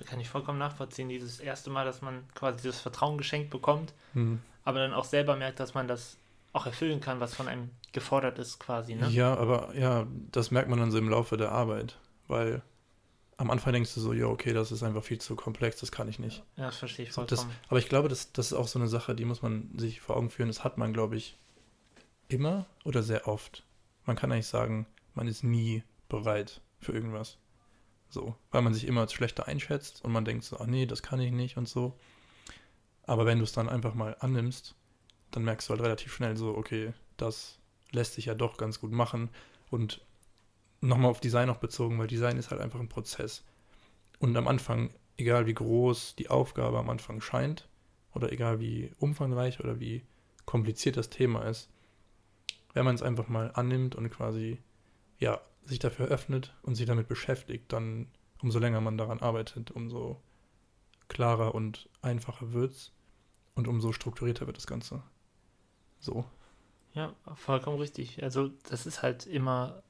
[0.05, 1.09] Kann ich vollkommen nachvollziehen.
[1.09, 4.39] Dieses erste Mal, dass man quasi das Vertrauen geschenkt bekommt, Hm.
[4.63, 6.17] aber dann auch selber merkt, dass man das
[6.53, 8.95] auch erfüllen kann, was von einem gefordert ist, quasi.
[8.95, 9.07] Ne?
[9.09, 12.61] Ja, aber ja, das merkt man dann so im Laufe der Arbeit, weil
[13.37, 16.07] am Anfang denkst du so, ja, okay, das ist einfach viel zu komplex, das kann
[16.07, 16.43] ich nicht.
[16.57, 17.59] Ja, das verstehe ich So, das, vollkommen.
[17.69, 20.15] aber ich glaube, das, das ist auch so eine Sache, die muss man sich vor
[20.17, 20.47] Augen führen.
[20.49, 21.37] Das hat man, glaube ich,
[22.27, 23.63] immer oder sehr oft.
[24.05, 27.37] Man kann eigentlich sagen, man ist nie bereit für irgendwas.
[28.11, 31.01] So, weil man sich immer als schlechter einschätzt und man denkt so, ach nee, das
[31.01, 31.97] kann ich nicht und so.
[33.03, 34.75] Aber wenn du es dann einfach mal annimmst,
[35.31, 37.57] dann merkst du halt relativ schnell so, okay, das
[37.91, 39.29] lässt sich ja doch ganz gut machen.
[39.69, 40.01] Und
[40.81, 43.45] nochmal auf Design auch bezogen, weil Design ist halt einfach ein Prozess.
[44.19, 47.67] Und am Anfang, egal wie groß die Aufgabe am Anfang scheint,
[48.13, 50.03] oder egal wie umfangreich oder wie
[50.45, 51.69] kompliziert das Thema ist,
[52.73, 54.59] wenn man es einfach mal annimmt und quasi,
[55.21, 58.07] ja, sich dafür öffnet und sich damit beschäftigt, dann
[58.41, 60.19] umso länger man daran arbeitet, umso
[61.07, 62.91] klarer und einfacher wird's
[63.55, 65.03] und umso strukturierter wird das Ganze.
[65.99, 66.25] So.
[66.93, 68.21] Ja, vollkommen richtig.
[68.23, 69.83] Also das ist halt immer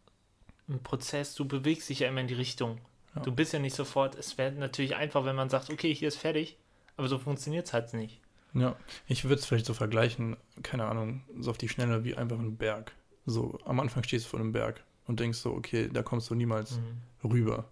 [0.67, 1.33] ein Prozess.
[1.33, 2.79] Du bewegst dich ja immer in die Richtung.
[3.15, 3.21] Ja.
[3.21, 4.15] Du bist ja nicht sofort.
[4.15, 6.57] Es wäre natürlich einfach, wenn man sagt, okay, hier ist fertig,
[6.97, 8.19] aber so funktioniert es halt nicht.
[8.53, 8.75] Ja,
[9.07, 12.57] ich würde es vielleicht so vergleichen, keine Ahnung, so auf die Schnelle wie einfach ein
[12.57, 12.93] Berg.
[13.25, 16.35] So, am Anfang stehst du vor einem Berg und denkst so, okay, da kommst du
[16.35, 17.29] niemals Mhm.
[17.29, 17.69] rüber.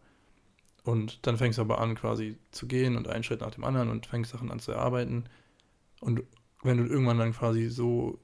[0.83, 3.89] Und dann fängst du aber an, quasi zu gehen und einen Schritt nach dem anderen
[3.89, 5.25] und fängst Sachen an zu erarbeiten.
[5.99, 6.23] Und
[6.63, 8.19] wenn du irgendwann dann quasi so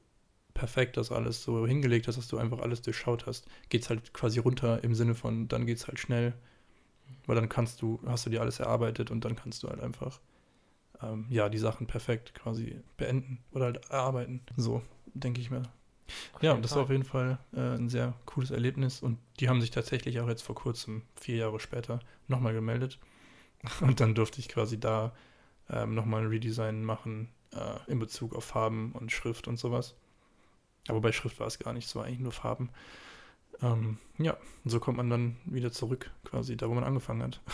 [0.54, 4.40] perfekt das alles so hingelegt hast, dass du einfach alles durchschaut hast, geht's halt quasi
[4.40, 6.34] runter im Sinne von, dann geht's halt schnell.
[7.26, 10.20] Weil dann kannst du, hast du dir alles erarbeitet und dann kannst du halt einfach
[11.02, 14.42] ähm, ja, die Sachen perfekt quasi beenden oder halt erarbeiten.
[14.56, 14.82] So,
[15.14, 15.64] denke ich mir.
[16.42, 16.78] Ja, das Fall.
[16.78, 20.28] war auf jeden Fall äh, ein sehr cooles Erlebnis und die haben sich tatsächlich auch
[20.28, 23.00] jetzt vor kurzem, vier Jahre später, nochmal gemeldet.
[23.82, 25.12] Und dann durfte ich quasi da
[25.72, 29.96] ähm, nochmal ein Redesign machen äh, in Bezug auf Farben und Schrift und sowas.
[30.88, 32.70] Aber bei Schrift war es gar nicht, es war eigentlich nur Farben.
[33.62, 37.42] Ähm, ja, und so kommt man dann wieder zurück, quasi da, wo man angefangen hat.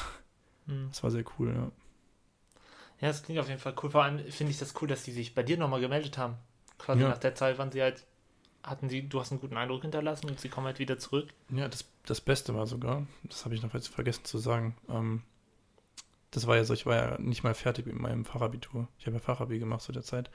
[0.68, 0.90] Hm.
[0.92, 1.72] Das war sehr cool, ja.
[3.00, 3.90] Ja, das klingt auf jeden Fall cool.
[3.90, 6.36] Vor allem finde ich das cool, dass die sich bei dir nochmal gemeldet haben.
[6.78, 7.10] Quasi Ja.
[7.10, 8.06] nach der Zeit waren sie halt,
[8.63, 11.30] hatten sie, du hast einen guten Eindruck hinterlassen und sie kommen halt wieder zurück.
[11.50, 15.24] Ja, das, das Beste war sogar, das habe ich noch jetzt vergessen zu sagen, ähm,
[16.32, 18.88] das war ja so, ich war ja nicht mal fertig mit meinem Fachabitur.
[18.97, 20.30] Ich habe ja Fachabi gemacht zu der Zeit.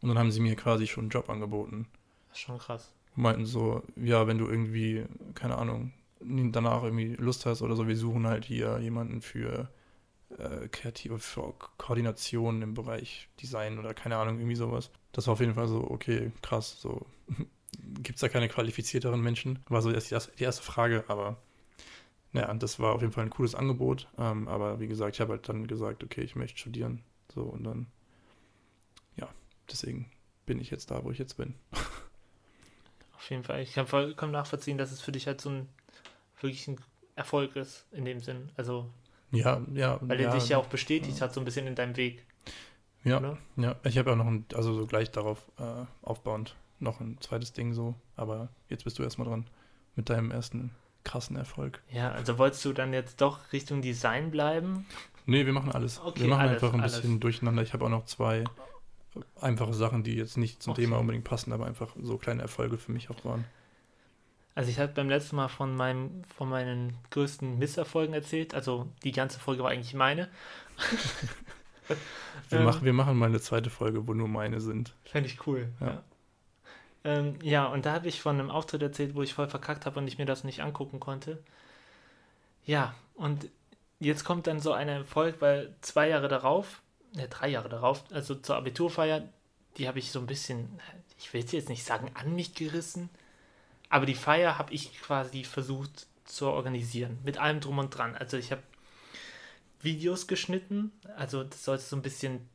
[0.00, 1.88] Und dann haben sie mir quasi schon einen Job angeboten.
[2.28, 2.92] Das ist schon krass.
[3.16, 7.96] Meinten so, ja, wenn du irgendwie, keine Ahnung, danach irgendwie Lust hast oder so, wir
[7.96, 9.68] suchen halt hier jemanden für
[10.38, 11.18] äh, kreative
[11.78, 14.90] Koordination im Bereich Design oder keine Ahnung, irgendwie sowas.
[15.12, 17.06] Das war auf jeden Fall so, okay, krass, so
[18.02, 19.60] gibt es da keine qualifizierteren Menschen?
[19.68, 21.36] War so erst die erste, die erste Frage, aber
[22.32, 24.08] naja, das war auf jeden Fall ein cooles Angebot.
[24.18, 27.02] Ähm, aber wie gesagt, ich habe halt dann gesagt, okay, ich möchte studieren.
[27.32, 27.86] So und dann,
[29.16, 29.28] ja,
[29.70, 30.10] deswegen
[30.44, 31.54] bin ich jetzt da, wo ich jetzt bin.
[33.16, 33.62] Auf jeden Fall.
[33.62, 35.68] Ich kann vollkommen nachvollziehen, dass es für dich halt so ein
[36.40, 36.76] wirklich ein
[37.14, 38.50] Erfolg ist in dem Sinn.
[38.56, 38.90] Also,
[39.34, 39.98] Ja, ja.
[40.02, 42.24] weil ja, er dich ja auch bestätigt hat, so ein bisschen in deinem Weg.
[43.04, 43.38] Ja, oder?
[43.56, 43.76] ja.
[43.84, 47.52] Ich habe ja auch noch ein, also so gleich darauf äh, aufbauend noch ein zweites
[47.52, 47.94] Ding so.
[48.16, 49.46] Aber jetzt bist du erstmal dran
[49.94, 50.70] mit deinem ersten
[51.04, 51.82] krassen Erfolg.
[51.90, 54.86] Ja, also wolltest du dann jetzt doch Richtung Design bleiben?
[55.26, 56.00] Nee, wir machen alles.
[56.00, 56.96] Okay, wir machen alles, einfach ein alles.
[56.96, 57.62] bisschen durcheinander.
[57.62, 58.44] Ich habe auch noch zwei
[59.40, 60.82] einfache Sachen, die jetzt nicht zum Okay.
[60.82, 63.44] Thema unbedingt passen, aber einfach so kleine Erfolge für mich auch waren.
[64.54, 68.54] Also ich habe beim letzten Mal von meinem, von meinen größten Misserfolgen erzählt.
[68.54, 70.28] Also die ganze Folge war eigentlich meine.
[72.48, 72.64] Wir, Ähm.
[72.64, 74.94] machen, wir machen mal eine zweite Folge, wo nur meine sind.
[75.04, 75.68] Fände ich cool.
[75.80, 75.86] Ja.
[75.86, 76.02] Ja.
[77.04, 79.98] Ähm, ja, und da habe ich von einem Auftritt erzählt, wo ich voll verkackt habe
[80.00, 81.42] und ich mir das nicht angucken konnte.
[82.64, 83.48] Ja, und
[84.00, 86.80] jetzt kommt dann so ein Erfolg, weil zwei Jahre darauf,
[87.14, 89.28] ne, drei Jahre darauf, also zur Abiturfeier,
[89.76, 90.80] die habe ich so ein bisschen,
[91.18, 93.10] ich will jetzt nicht sagen, an mich gerissen,
[93.94, 98.16] aber die Feier habe ich quasi versucht zu organisieren, mit allem drum und dran.
[98.16, 98.62] Also ich habe
[99.80, 102.48] Videos geschnitten, also das sollte so ein bisschen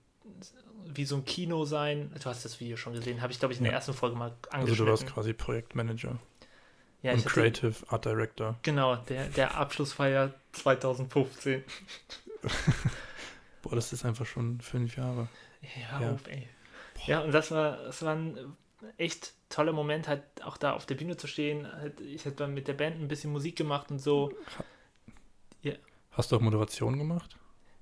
[0.86, 2.12] wie so ein Kino sein.
[2.22, 3.78] Du hast das Video schon gesehen, habe ich glaube ich in der Ja.
[3.78, 4.86] ersten Folge mal Also angeschnitten.
[4.86, 6.20] du warst quasi Projektmanager
[7.04, 8.56] ja, und ich hatte, Creative Art Director.
[8.64, 11.64] genau, der, der Abschlussfeier 2015.
[13.62, 15.30] Boah, das ist einfach schon fünf Jahre.
[15.62, 16.12] Ja, Ja.
[16.12, 16.50] auf, ey.
[17.06, 18.38] Ja, und das war, das war ein
[18.98, 21.72] echt toller Moment, halt auch da auf der Bühne zu stehen.
[21.72, 24.32] Halt, Ich habe dann mit der Band ein bisschen Musik gemacht und so.
[26.12, 27.38] Hast du auch Moderation gemacht?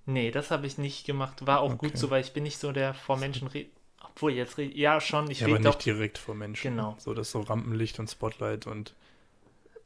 [0.06, 1.46] Nee, das habe ich nicht gemacht.
[1.48, 1.98] War auch gut Okay.
[1.98, 3.72] so, weil ich bin nicht so der vor Menschen redet.
[4.04, 5.76] Obwohl, jetzt rede ja schon, ich ja, aber rede doch.
[5.76, 6.72] nicht direkt vor Menschen.
[6.76, 6.96] Genau.
[7.00, 8.94] So, das so Rampenlicht und Spotlight und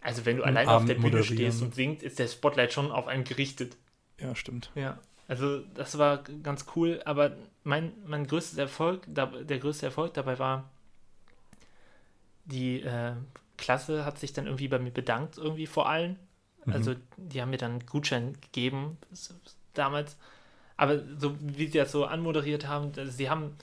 [0.01, 1.25] Also wenn du allein auf der Bühne moderieren.
[1.37, 3.77] stehst und singst, ist der Spotlight schon auf einen gerichtet.
[4.19, 4.71] ja, stimmt.
[4.75, 4.99] Ja.
[5.27, 10.69] Also das war ganz cool, aber mein, mein größtes Erfolg, der größte Erfolg dabei war,
[12.45, 13.13] die äh,
[13.57, 16.17] Klasse hat sich dann irgendwie bei mir bedankt, irgendwie vor allen.
[16.65, 16.73] Mhm.
[16.73, 18.97] Also die haben mir dann einen Gutschein gegeben
[19.73, 20.17] damals.
[20.77, 23.55] Aber so wie sie das so anmoderiert haben, also sie haben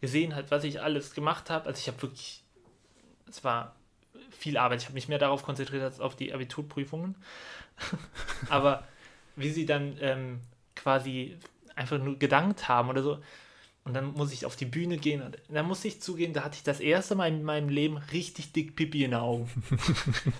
[0.00, 1.66] gesehen halt, was ich alles gemacht habe.
[1.66, 2.42] Also ich habe wirklich,
[3.28, 3.74] es war
[4.30, 4.80] viel Arbeit.
[4.80, 7.14] Ich habe mich mehr darauf konzentriert als auf die Abiturprüfungen.
[8.48, 8.86] Aber
[9.36, 10.40] wie sie dann ähm,
[10.74, 11.36] quasi
[11.74, 13.18] einfach nur gedankt haben oder so.
[13.86, 16.56] Und dann muss ich auf die Bühne gehen und dann muss ich zugeben, da hatte
[16.56, 19.48] ich das erste Mal in meinem Leben richtig dick Pipi in den Augen.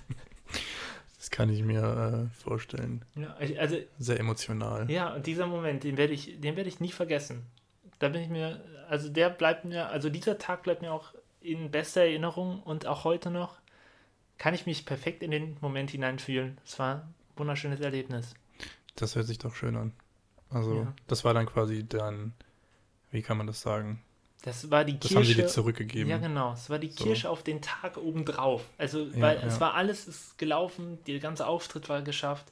[1.19, 3.05] Das kann ich mir äh, vorstellen.
[3.17, 4.89] Ja, also Sehr emotional.
[4.89, 7.43] Ja, und dieser Moment, den werde ich, den werde ich nie vergessen.
[7.99, 11.71] Da bin ich mir, also der bleibt mir, also dieser Tag bleibt mir auch in
[11.73, 13.57] bester Erinnerung und auch heute noch
[14.39, 16.59] kann ich mich perfekt in den Moment hineinfühlen.
[16.65, 18.35] Es war ein wunderschönes Erlebnis.
[18.95, 19.93] Das hört sich doch schön an.
[20.51, 20.95] Also, Ja.
[21.09, 22.35] das war dann quasi dann,
[23.11, 24.03] wie kann man das sagen?
[24.43, 25.43] Das war die Das haben sie Kirsche.
[25.43, 26.09] dir zurückgegeben.
[26.09, 26.53] Ja, genau.
[26.53, 27.05] Es war die So.
[27.05, 28.63] Kirsche auf den Tag obendrauf.
[28.79, 29.43] Also, Ja, weil ja.
[29.47, 32.47] es war alles ist gelaufen, der ganze Auftritt war geschafft,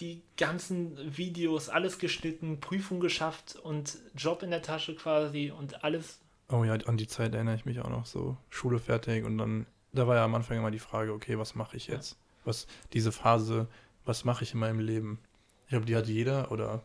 [0.00, 6.18] die ganzen Videos, alles geschnitten, Prüfung geschafft und Job in der Tasche quasi und alles
[6.50, 8.36] Oh ja, an die Zeit erinnere ich mich auch noch so.
[8.50, 11.76] Schule fertig und dann, da war ja am Anfang immer die Frage, okay, was mache
[11.76, 11.94] ich Ja.
[11.94, 12.18] jetzt?
[12.44, 13.66] Was, diese Phase,
[14.04, 15.18] was mache ich in meinem Leben?
[15.64, 16.84] Ich glaube, die hat jeder oder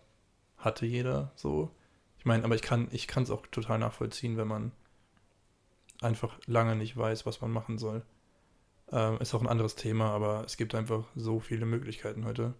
[0.57, 1.69] hatte jeder so.
[2.19, 4.71] Ich meine, aber ich kann, ich kann es auch total nachvollziehen, wenn man
[6.01, 8.03] einfach lange nicht weiß, was man machen soll.
[8.91, 12.53] Ähm, ist auch ein anderes Thema, aber es gibt einfach so viele Möglichkeiten heute.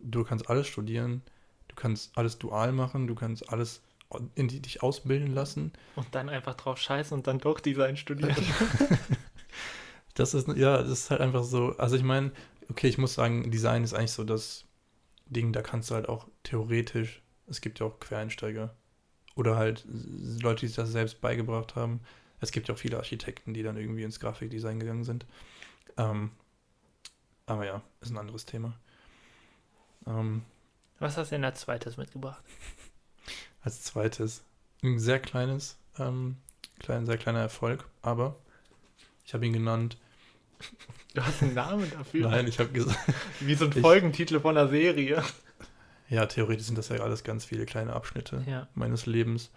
[0.00, 1.22] Du kannst alles studieren,
[1.68, 3.82] du kannst alles dual machen, du kannst alles
[4.34, 5.72] in die dich ausbilden lassen.
[5.96, 8.36] Und dann einfach drauf scheißen und dann doch Design studieren.
[10.16, 11.76] Das ist, ja, das ist halt einfach so.
[11.76, 12.32] Also ich meine,
[12.70, 14.64] okay, ich muss sagen, Design ist eigentlich so das
[15.26, 18.74] Ding, da kannst du halt auch theoretisch, es gibt ja auch Quereinsteiger
[19.36, 22.00] oder halt Leute, die sich das selbst beigebracht haben.
[22.40, 25.24] Es gibt ja auch viele Architekten, die dann irgendwie ins Grafikdesign gegangen sind.
[25.96, 26.30] Ähm,
[27.46, 28.74] aber ja, ist ein anderes Thema.
[30.06, 30.42] Ähm,
[30.98, 32.42] Was hast du denn als zweites mitgebracht?
[33.62, 34.42] als zweites
[34.82, 36.36] ein sehr kleines, ähm,
[36.78, 38.36] klein, sehr kleiner Erfolg, aber
[39.24, 39.96] ich habe ihn genannt.
[41.14, 42.28] Du hast einen Namen dafür?
[42.28, 42.98] Nein, ich habe gesagt,
[43.40, 45.22] Wie so ein Ich- Folgentitel von einer Serie.
[46.08, 48.68] Ja, theoretisch sind das ja alles ganz viele kleine Abschnitte Ja.
[48.74, 49.50] meines Lebens.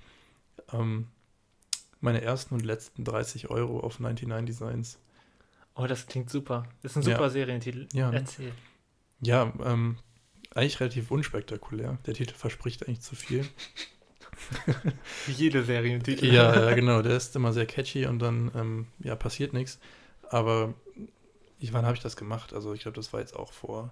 [0.73, 1.07] Ähm,
[2.01, 4.99] meine ersten und letzten 30 Euro auf 99 Designs.
[5.75, 6.65] Oh, das klingt super.
[6.81, 7.15] Das ist ein Ja.
[7.17, 7.87] super Serientitel.
[7.93, 8.11] Ja?
[8.11, 8.51] Erzähl.
[9.21, 9.97] Ja, ähm,
[10.55, 11.97] eigentlich relativ unspektakulär.
[12.05, 13.45] Der Titel verspricht eigentlich zu viel.
[15.25, 16.25] Wie jede Serientitel.
[16.33, 17.01] ja, ja, genau.
[17.01, 19.79] Der ist immer sehr catchy und dann ähm, ja, passiert nichts.
[20.29, 20.73] Aber
[21.59, 22.53] ich, wann habe ich das gemacht?
[22.53, 23.91] Also ich glaube, das war jetzt auch vor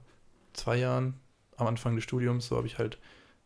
[0.53, 1.15] zwei Jahren
[1.57, 2.47] am Anfang des Studiums.
[2.47, 2.97] So habe ich halt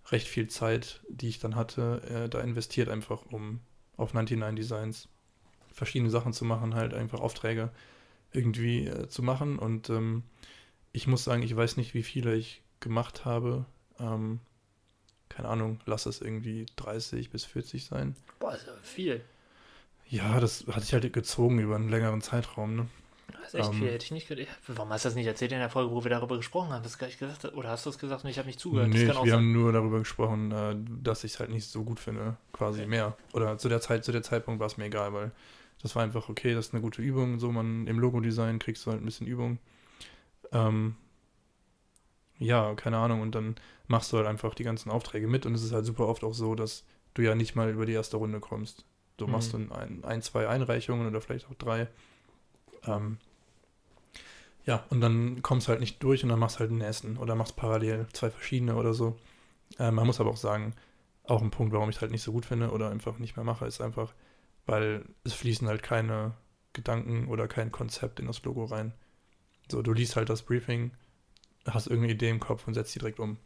[0.10, 3.60] recht viel Zeit, die ich dann hatte, äh, da investiert, einfach um
[3.97, 5.08] auf 99 Designs
[5.71, 7.71] verschiedene Sachen zu machen, halt einfach Aufträge
[8.32, 9.58] irgendwie äh, zu machen.
[9.58, 10.24] Und ähm,
[10.91, 13.65] ich muss sagen, ich weiß nicht, wie viele ich gemacht habe.
[14.00, 14.39] Ähm,
[15.30, 18.15] keine Ahnung, lass es irgendwie 30 bis 40 sein.
[18.39, 19.21] Boah, ist aber viel.
[20.08, 22.88] Ja, das hatte ich halt gezogen über einen längeren Zeitraum, ne?
[23.41, 23.80] Das ist echt Ähm.
[23.80, 23.91] viel.
[23.91, 24.47] Hätte ich nicht gedacht.
[24.67, 26.84] Warum hast du das nicht erzählt in der Folge, wo wir darüber gesprochen haben?
[26.84, 28.89] Das gar nicht gesagt, oder hast du es gesagt und ich habe nicht zugehört?
[28.89, 29.39] nee, das ich, wir sein.
[29.39, 32.89] haben nur darüber gesprochen, äh, dass ich es halt nicht so gut finde, quasi Okay.
[32.89, 33.17] mehr.
[33.34, 35.32] Oder zu der Zeit, zu der Zeitpunkt war es mir egal, weil
[35.82, 37.39] das war einfach okay, das ist eine gute Übung.
[37.39, 39.58] So, man im Logo-Design kriegst du halt ein bisschen Übung.
[40.51, 40.95] Ähm,
[42.38, 43.56] ja, keine Ahnung, und dann
[43.88, 46.34] machst du halt einfach die ganzen Aufträge mit und es ist halt super oft auch
[46.34, 48.86] so, dass du ja nicht mal über die erste Runde kommst.
[49.17, 49.69] Du machst Mhm.
[49.69, 51.88] dann ein, ein, zwei Einreichungen oder vielleicht auch drei.
[52.88, 53.17] Ähm,
[54.65, 57.36] ja, und dann kommst du halt nicht durch und dann machst halt einen ersten oder
[57.36, 59.17] machst parallel zwei verschiedene oder so.
[59.80, 60.74] Äh, man muss aber auch sagen,
[61.24, 63.45] auch ein Punkt, warum ich es halt nicht so gut finde oder einfach nicht mehr
[63.45, 64.13] mache, ist einfach,
[64.65, 66.34] weil es fließen halt keine
[66.74, 68.93] Gedanken oder kein Konzept in das Logo rein.
[69.69, 70.91] So, du liest halt das Briefing,
[71.65, 73.38] hast irgendeine Idee im Kopf und setzt die direkt um.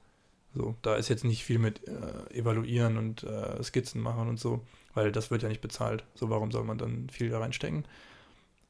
[0.54, 4.66] So, da ist jetzt nicht viel mit äh, evaluieren und äh, Skizzen machen und so,
[4.94, 6.06] weil das wird ja nicht bezahlt.
[6.16, 7.86] So, warum soll man dann viel da reinstecken?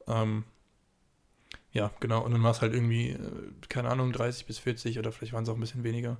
[0.08, 0.44] Ähm,
[1.76, 2.24] ja, genau.
[2.24, 3.18] Und dann war es halt irgendwie, äh,
[3.68, 6.16] keine Ahnung, 30 bis 40 oder vielleicht waren es auch ein bisschen weniger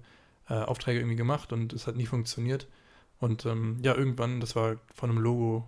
[0.51, 2.69] äh, Aufträge irgendwie gemacht und es hat nie funktioniert.
[3.21, 5.67] Und ähm, ja, irgendwann, das war von einem Logo,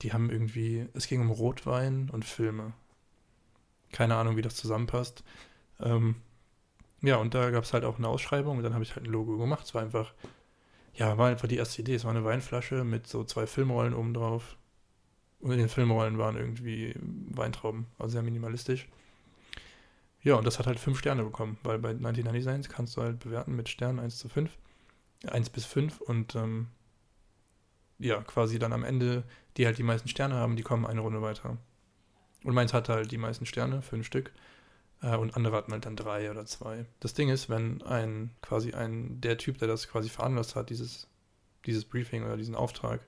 [0.00, 2.72] die haben irgendwie, es ging um Rotwein und Filme.
[3.92, 5.22] Keine Ahnung, wie das zusammenpasst.
[5.80, 6.16] Ähm,
[7.02, 9.12] ja, und da gab es halt auch eine Ausschreibung und dann habe ich halt ein
[9.12, 9.66] Logo gemacht.
[9.66, 10.14] Es war einfach,
[10.94, 11.94] ja, war einfach die erste Idee.
[11.94, 14.56] Es war eine Weinflasche mit so zwei Filmrollen oben drauf.
[15.44, 18.88] Und in den Filmrollen waren irgendwie Weintrauben, also sehr minimalistisch.
[20.22, 23.18] Ja, und das hat halt fünf Sterne bekommen, weil bei 99 Designs kannst du halt
[23.18, 24.56] bewerten mit Sternen 1 zu 5,
[25.26, 26.68] 1 bis 5 und ähm,
[27.98, 29.24] ja, quasi dann am Ende,
[29.58, 31.58] die halt die meisten Sterne haben, die kommen eine Runde weiter.
[32.42, 34.32] Und meins hatte halt die meisten Sterne, fünf Stück,
[35.02, 36.86] äh, und andere hatten halt dann drei oder zwei.
[37.00, 41.06] Das Ding ist, wenn ein, quasi ein, der Typ, der das quasi veranlasst hat, dieses,
[41.66, 43.06] dieses Briefing oder diesen Auftrag,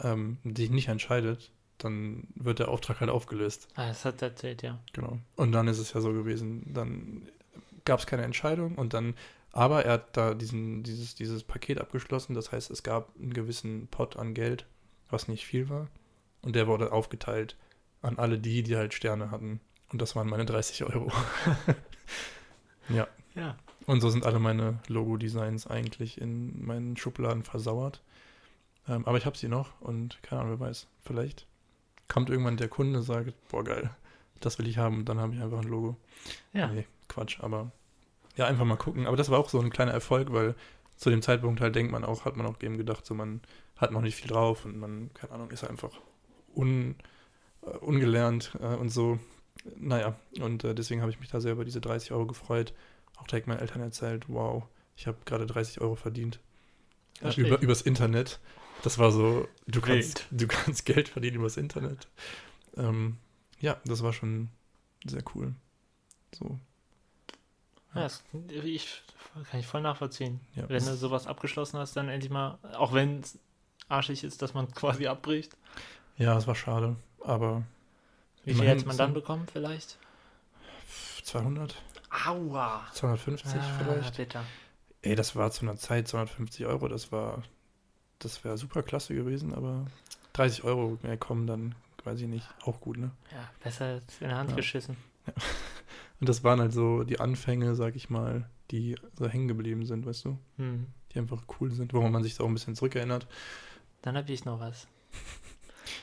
[0.00, 1.52] ähm, sich nicht entscheidet,
[1.84, 3.68] dann wird der Auftrag halt aufgelöst.
[3.74, 4.78] Ah, das hat er erzählt, ja.
[4.92, 5.18] Genau.
[5.36, 7.28] Und dann ist es ja so gewesen, dann
[7.84, 9.14] gab es keine Entscheidung und dann,
[9.52, 13.88] aber er hat da diesen, dieses, dieses Paket abgeschlossen, das heißt, es gab einen gewissen
[13.88, 14.66] Pot an Geld,
[15.08, 15.88] was nicht viel war.
[16.42, 17.56] Und der wurde aufgeteilt
[18.02, 19.60] an alle die, die halt Sterne hatten.
[19.92, 21.10] Und das waren meine 30 Euro.
[22.88, 23.06] ja.
[23.34, 23.56] Ja.
[23.86, 28.02] Und so sind alle meine Logo-Designs eigentlich in meinen Schubladen versauert.
[28.88, 30.86] Ähm, aber ich habe sie noch und keine Ahnung, wer weiß.
[31.02, 31.46] Vielleicht
[32.10, 33.90] kommt irgendwann der Kunde und sagt, boah geil,
[34.40, 35.96] das will ich haben und dann habe ich einfach ein Logo.
[36.52, 36.66] Ja.
[36.66, 37.72] Nee, Quatsch, aber
[38.36, 39.06] ja, einfach mal gucken.
[39.06, 40.54] Aber das war auch so ein kleiner Erfolg, weil
[40.96, 43.40] zu dem Zeitpunkt halt denkt man auch, hat man auch eben gedacht, so man
[43.76, 45.92] hat noch nicht viel drauf und man, keine Ahnung, ist einfach
[46.54, 46.96] un,
[47.62, 49.18] äh, ungelernt äh, und so.
[49.76, 52.74] Naja, und äh, deswegen habe ich mich da sehr über diese 30 Euro gefreut.
[53.16, 54.64] Auch direkt meinen Eltern erzählt, wow,
[54.96, 56.40] ich habe gerade 30 Euro verdient.
[57.36, 58.40] Über, übers Internet.
[58.82, 62.08] Das war so, du kannst, du kannst Geld verdienen übers Internet.
[62.76, 63.18] Ähm,
[63.60, 64.48] ja, das war schon
[65.04, 65.54] sehr cool.
[66.34, 66.58] So,
[67.94, 68.22] Ja, das,
[68.64, 69.02] ich,
[69.50, 70.40] kann ich voll nachvollziehen.
[70.54, 70.68] ja.
[70.68, 73.38] Wenn du sowas abgeschlossen hast, dann endlich mal, auch wenn es
[73.88, 75.56] arschig ist, dass man quasi abbricht.
[76.16, 77.64] Ja, es war schade, aber
[78.44, 79.98] Wie viel hätte man dann bekommen, vielleicht?
[81.24, 81.74] 200,
[82.26, 82.86] Aua!
[82.92, 84.16] 250 Ah, vielleicht.
[84.16, 84.44] bitter.
[85.02, 87.42] Ey, das war zu einer Zeit 250 Euro, das war
[88.20, 89.86] das wäre super klasse gewesen, aber
[90.34, 93.10] 30 Euro mehr kommen dann, weiß ich nicht, auch gut, ne?
[93.32, 94.56] Ja, besser als in der Hand Ja.
[94.56, 94.96] geschissen.
[96.20, 100.06] Und das waren halt so die Anfänge, sag ich mal, die so hängen geblieben sind,
[100.06, 100.38] weißt du?
[100.58, 100.86] Hm.
[101.12, 103.26] Die einfach cool sind, woran man sich so auch ein bisschen zurückerinnert.
[104.02, 104.86] Dann habe ich noch was.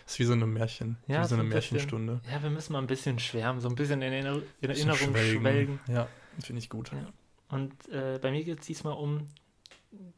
[0.05, 1.77] Das ist wie so eine Märchen, Ja, wie so eine ein bisschen.
[1.77, 2.21] Märchenstunde.
[2.31, 5.79] Ja, wir müssen mal ein bisschen schwärmen, so ein bisschen in, Erinner in Erinnerung schwelgen.
[5.87, 6.07] Ja,
[6.43, 6.91] finde ich gut.
[6.91, 7.07] Ja.
[7.49, 9.27] Und äh, bei mir geht es diesmal um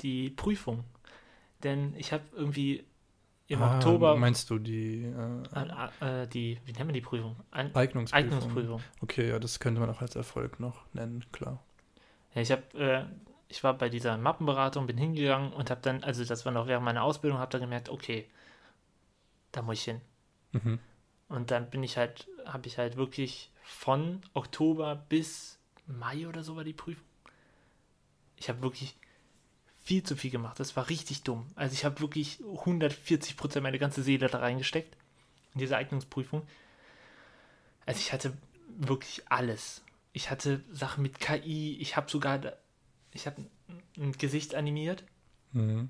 [0.02, 0.84] die Prüfung.
[1.64, 2.86] Denn ich habe irgendwie
[3.48, 7.36] im Ah, Oktober Meinst du die äh, äh, äh, die, wie nennen wir die Prüfung?
[7.52, 8.32] Ein Eignungsprüfung?
[8.32, 8.84] Eignungsprüfung.
[9.02, 11.64] Okay, ja, das könnte man auch als Erfolg noch nennen, klar.
[12.36, 13.06] Ja, ich habe, äh,
[13.48, 16.86] ich war bei dieser Mappenberatung, bin hingegangen und habe dann, also das war noch während
[16.86, 18.30] meiner Ausbildung, habe dann gemerkt, okay,
[19.52, 20.02] da muss ich hin.
[20.52, 20.80] Mhm.
[21.28, 26.56] Und dann bin ich halt, habe ich halt wirklich von Oktober bis Mai oder so
[26.56, 27.06] war die Prüfung.
[28.38, 28.96] Ich habe wirklich
[29.90, 30.60] viel zu viel gemacht.
[30.60, 31.48] Das war richtig dumm.
[31.56, 34.96] Also ich habe wirklich 140 Prozent meine ganze Seele da reingesteckt
[35.56, 36.44] in diese Eignungsprüfung.
[37.88, 38.38] Also ich hatte
[38.78, 39.82] wirklich alles.
[40.14, 41.76] Ich hatte Sachen mit KI.
[41.82, 42.40] Ich habe sogar,
[43.14, 43.44] ich habe
[43.98, 45.04] ein Gesicht animiert
[45.54, 45.90] Mhm.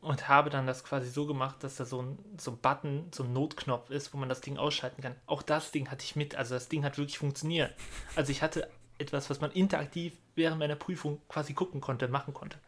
[0.00, 3.22] und habe dann das quasi so gemacht, dass da so ein, so ein Button, so
[3.24, 5.14] ein Notknopf ist, wo man das Ding ausschalten kann.
[5.26, 7.74] Auch das Ding hatte ich mit, also das Ding hat wirklich funktioniert.
[8.16, 12.58] Also ich hatte etwas, was man interaktiv während meiner Prüfung quasi gucken konnte, machen konnte.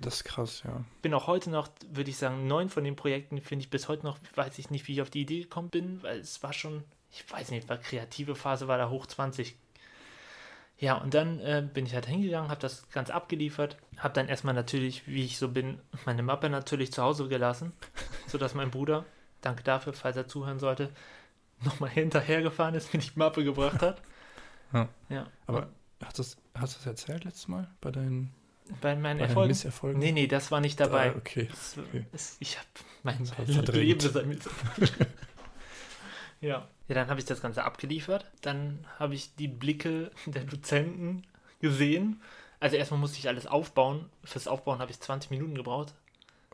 [0.00, 0.84] Das ist krass, ja.
[1.02, 4.04] Bin auch heute noch, würde ich sagen, neun von den Projekten finde ich bis heute
[4.04, 6.84] noch, weiß ich nicht, wie ich auf die Idee gekommen bin, weil es war schon,
[7.10, 9.56] ich weiß nicht, war kreative Phase, war da hoch 20.
[10.78, 14.54] Ja, und dann äh, bin ich halt hingegangen, habe das ganz abgeliefert, habe dann erstmal
[14.54, 17.72] natürlich, wie ich so bin, meine Mappe natürlich zu Hause gelassen,
[18.26, 19.04] sodass mein Bruder,
[19.40, 20.90] danke dafür, falls er zuhören sollte,
[21.64, 24.02] nochmal hinterhergefahren ist, mir die Mappe gebracht hat.
[24.72, 24.88] Ja.
[25.08, 25.26] ja.
[25.46, 25.68] Aber
[26.04, 27.70] hast du das, hast du das erzählt letztes Mal?
[27.80, 28.34] Bei deinen,
[28.80, 29.48] bei meinen bei Erfolgen?
[29.48, 29.98] Misserfolgen?
[30.00, 31.10] Nee, nee, das war nicht dabei.
[31.12, 31.48] Ah, okay.
[31.50, 32.04] Das, okay.
[32.12, 32.68] es- ich habe
[33.02, 33.36] mein Das
[33.72, 34.38] Leben ist ein
[36.40, 36.68] ja.
[36.88, 38.30] Ja, dann habe ich das Ganze abgeliefert.
[38.42, 41.24] Dann habe ich die Blicke der Dozenten
[41.60, 42.20] gesehen.
[42.60, 44.10] Also erstmal musste ich alles aufbauen.
[44.22, 45.94] Fürs Aufbauen habe ich 20 Minuten gebraucht.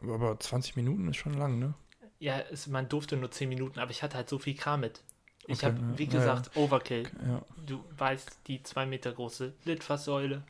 [0.01, 1.75] Aber- Aber 20 Minuten ist schon lang, ne?
[2.21, 5.01] Ja, es, man durfte nur 10 Minuten, aber ich hatte halt so viel Kram mit.
[5.47, 5.99] Ich Okay, habe, ja.
[5.99, 7.05] wie Ja, gesagt, Overkill.
[7.27, 7.43] Ja.
[7.67, 10.43] Du weißt, die zwei Meter große Litfaßsäule.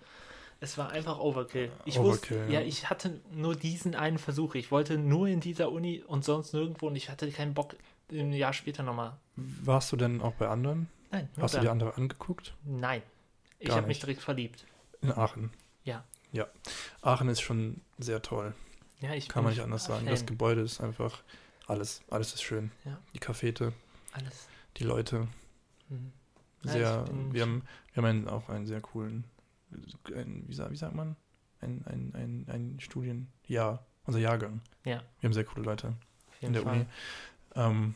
[0.60, 1.72] Es war einfach Overkill.
[1.86, 2.60] Ich Overkill, wusste, ja.
[2.60, 4.54] ja, ich hatte nur diesen einen Versuch.
[4.54, 7.76] Ich wollte nur in dieser Uni und sonst nirgendwo und ich hatte keinen Bock,
[8.12, 9.16] ein Jahr später nochmal.
[9.36, 10.88] Warst du denn auch bei anderen?
[11.10, 11.64] Nein, Hast du da.
[11.64, 12.54] dir andere angeguckt?
[12.64, 13.02] Nein.
[13.58, 14.64] Ich habe mich direkt verliebt.
[15.02, 15.50] In Aachen.
[15.84, 16.04] Ja.
[16.32, 16.46] Ja.
[17.02, 18.54] Aachen ist schon sehr toll.
[19.00, 20.06] Ja, ich Kann man nicht anders sagen.
[20.06, 20.26] Das Fan.
[20.26, 21.22] Gebäude ist einfach
[21.66, 22.02] alles.
[22.10, 22.70] Alles ist schön.
[22.84, 22.98] Ja.
[23.14, 23.72] Die Cafete,
[24.12, 24.46] Alles.
[24.76, 25.26] die Leute.
[25.88, 26.12] Mhm.
[26.62, 29.24] Sehr, wir haben, wir haben einen, auch einen sehr coolen,
[30.14, 31.16] ein, wie, sa- wie sagt man?
[31.60, 34.60] Ein, ein, ein, ein Studienjahr, unser Jahrgang.
[34.84, 35.02] Ja.
[35.20, 35.94] Wir haben sehr coole Leute
[36.40, 36.72] in der Fall.
[36.76, 36.86] Uni.
[37.54, 37.94] Ähm,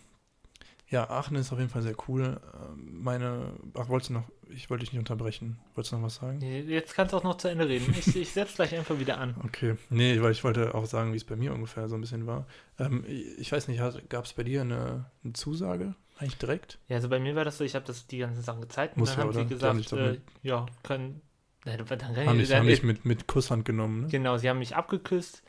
[0.90, 2.40] ja, Aachen ist auf jeden Fall sehr cool.
[2.62, 5.58] Ähm, Meine, ach, wolltest du noch, ich wollte dich nicht unterbrechen.
[5.74, 6.40] Wolltest du noch was sagen?
[6.42, 7.92] Jetzt kannst du auch noch zu Ende reden.
[7.98, 9.34] Ich, ich setze gleich einfach wieder an.
[9.44, 12.26] Okay, nee, weil ich wollte auch sagen, wie es bei mir ungefähr so ein bisschen
[12.26, 12.46] war.
[12.78, 16.78] Ähm, ich weiß nicht, gab es bei dir eine, eine Zusage eigentlich direkt?
[16.88, 19.00] Ja, also bei mir war das so, ich habe das die ganzen Sachen gezeigt und
[19.00, 19.38] Muss dann ja, haben oder?
[19.48, 21.22] sie Die haben gesagt, doch äh, ja, können.
[21.64, 24.08] Dann kann Haben ich, dich, dann, haben dich mit, mit Kusshand genommen, ne?
[24.08, 25.42] Genau, sie haben mich abgeküsst,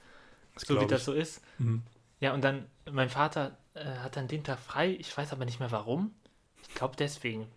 [0.56, 1.06] so wie glaub das ich.
[1.06, 1.42] so ist.
[1.58, 1.84] Mhm.
[2.22, 5.60] Ja, und dann, mein Vater äh, hat dann den Tag frei, ich weiß aber nicht
[5.60, 6.14] mehr warum.
[6.68, 7.48] Ich glaube deswegen.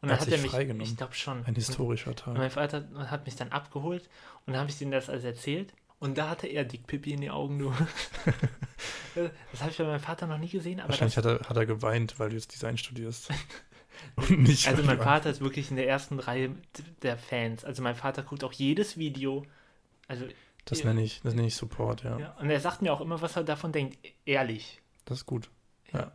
[0.00, 0.86] Und dann hat hat er mich, freigenommen.
[0.86, 1.44] ich glaube schon.
[1.44, 2.36] Ein historischer Und Tag.
[2.36, 4.08] mein Vater hat mich dann abgeholt
[4.46, 5.72] und dann habe ich denen das alles erzählt.
[5.98, 7.72] Und da hatte er Dickpipi in die Augen, du.
[9.14, 11.56] das habe ich bei meinem Vater noch nie gesehen, aber Wahrscheinlich das, hat er, hat
[11.56, 13.30] er geweint, weil du jetzt Design studierst.
[14.16, 16.54] Also mein Vater ist wirklich in der ersten Reihe
[17.02, 17.64] der Fans.
[17.64, 19.44] Also mein Vater guckt auch jedes Video.
[20.08, 20.26] Also,
[20.64, 22.18] Das nenne ich, das nenne ich Support, ja.
[22.18, 22.36] ja.
[22.40, 23.98] Und er sagt mir auch immer, was er davon denkt.
[24.24, 24.80] Ehrlich.
[25.04, 25.48] Das ist gut.
[25.92, 26.12] Ja.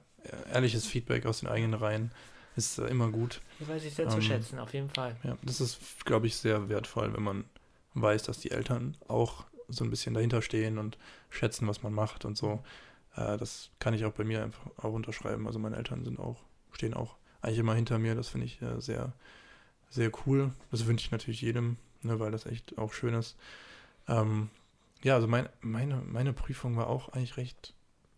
[0.54, 2.12] Ehrliches Feedback aus den eigenen Reihen
[2.56, 3.42] ist äh, immer gut.
[3.60, 5.16] Das weiß ich sehr zu Ähm, schätzen, auf jeden Fall.
[5.24, 7.46] Ja, das ist, glaube ich, sehr wertvoll, wenn man
[7.94, 10.98] weiß, dass die Eltern auch so ein bisschen dahinter stehen und
[11.30, 12.62] schätzen, was man macht und so.
[13.16, 15.48] Äh, das kann ich auch bei mir einfach auch unterschreiben.
[15.48, 18.16] Also meine Eltern sind auch, stehen auch eigentlich immer hinter mir.
[18.16, 19.14] Das finde ich äh, sehr,
[19.90, 20.52] sehr cool.
[20.72, 23.36] Das wünsche ich natürlich jedem, ne, weil das echt auch schön ist.
[24.08, 24.50] Ähm,
[25.04, 27.74] ja, also mein, meine, meine Prüfung war auch eigentlich recht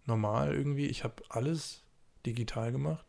[0.06, 0.88] normal irgendwie.
[0.88, 1.84] Ich habe alles
[2.26, 3.06] digital gemacht.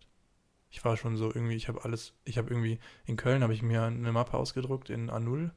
[0.71, 3.63] Ich war schon so irgendwie, ich habe alles, ich habe irgendwie, in Köln habe ich
[3.63, 5.51] mir eine Mappe ausgedruckt in A0.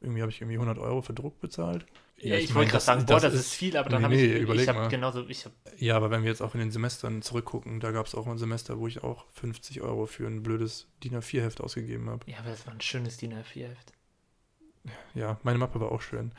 [0.00, 1.86] Irgendwie habe ich irgendwie 100 Euro für Druck bezahlt.
[2.20, 4.24] Ja, ich, mein, wollte gerade sagen, boah, das, ist viel, aber dann nee, habe nee,
[4.36, 4.88] ich, überleg ich habe mal.
[4.88, 8.06] genauso, ich habe, Ja, aber wenn wir jetzt auch in den Semestern zurückgucken, da gab
[8.06, 12.10] es auch ein Semester, wo ich auch 50 Euro für ein blödes DIN A4-Heft ausgegeben
[12.10, 12.26] habe.
[12.26, 13.92] ja, aber das war ein schönes DIN A4-Heft.
[15.14, 16.32] Ja, meine Mappe war auch schön.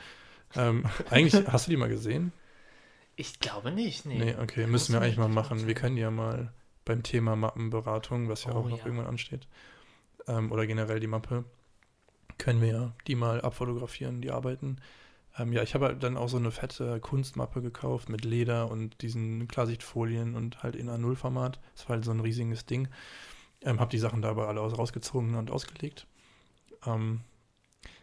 [0.55, 2.33] Ähm, eigentlich, hast du die mal gesehen?
[3.15, 4.17] Ich glaube nicht, nee.
[4.17, 5.67] Nee, okay, Muss müssen wir eigentlich mal ich machen.
[5.67, 6.53] Wir können ja mal
[6.85, 8.85] beim Thema Mappenberatung, was ja Oh, auch noch ja.
[8.85, 9.47] irgendwann ansteht,
[10.27, 11.45] ähm, oder generell die Mappe,
[12.37, 14.77] können wir ja die mal abfotografieren, die Arbeiten.
[15.39, 19.01] Ähm, ja, ich habe halt dann auch so eine fette Kunstmappe gekauft mit Leder und
[19.01, 21.59] diesen Klarsichtfolien und halt in A0-Format.
[21.75, 22.87] Das war halt so ein riesiges Ding.
[23.63, 26.07] Ähm, habe die Sachen dabei alle aus- rausgezogen und ausgelegt.
[26.85, 27.21] Ähm,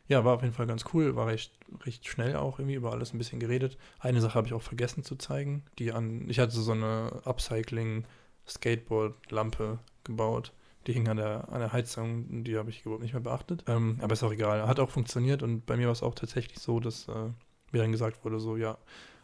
[0.08, 1.52] ja, war auf jeden Fall ganz cool, war recht,
[1.84, 3.76] recht schnell auch irgendwie über alles ein bisschen geredet.
[3.98, 9.78] Eine Sache habe ich auch vergessen zu zeigen, die an, ich hatte so eine Upcycling-Skateboard-Lampe
[10.04, 10.52] gebaut.
[10.86, 13.64] Die hing an der, an der Heizung, die habe ich überhaupt nicht mehr beachtet.
[13.66, 14.66] Ähm, aber ist auch egal.
[14.66, 17.30] Hat auch funktioniert und bei mir war es auch tatsächlich so, dass äh,
[17.72, 18.78] mir dann gesagt wurde, so, ja,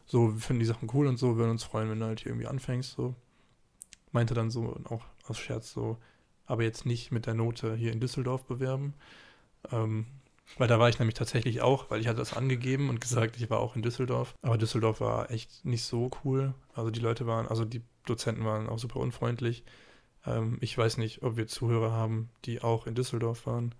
[0.06, 2.32] so, wir finden die Sachen cool und so, würden uns freuen, wenn du halt hier
[2.32, 3.14] irgendwie anfängst, so.
[4.10, 5.96] Meinte dann so, auch aus Scherz so,
[6.46, 8.94] aber jetzt nicht mit der Note hier in Düsseldorf bewerben.
[9.70, 10.06] Ähm,
[10.58, 13.48] weil da war ich nämlich tatsächlich auch, weil ich hatte das angegeben und gesagt, ich
[13.48, 14.34] war auch in Düsseldorf.
[14.42, 16.52] Aber Düsseldorf war echt nicht so cool.
[16.74, 19.64] Also die Leute waren, also die Dozenten waren auch super unfreundlich.
[20.26, 23.74] Ähm, ich weiß nicht, ob wir Zuhörer haben, die auch in Düsseldorf waren.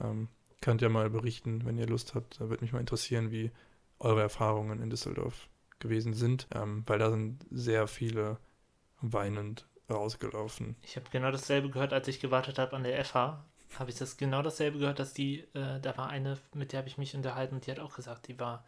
[0.00, 0.28] Ähm,
[0.60, 2.40] könnt ihr mal berichten, wenn ihr Lust habt.
[2.40, 3.50] Da würde mich mal interessieren, wie
[3.98, 6.48] eure Erfahrungen in Düsseldorf gewesen sind.
[6.54, 8.38] Ähm, weil da sind sehr viele
[9.00, 10.76] weinend rausgelaufen.
[10.82, 13.44] Ich habe genau dasselbe gehört, als ich gewartet habe an der FH.
[13.78, 16.88] Habe ich das genau dasselbe gehört, dass die, äh, da war eine, mit der habe
[16.88, 18.64] ich mich unterhalten und die hat auch gesagt, die war,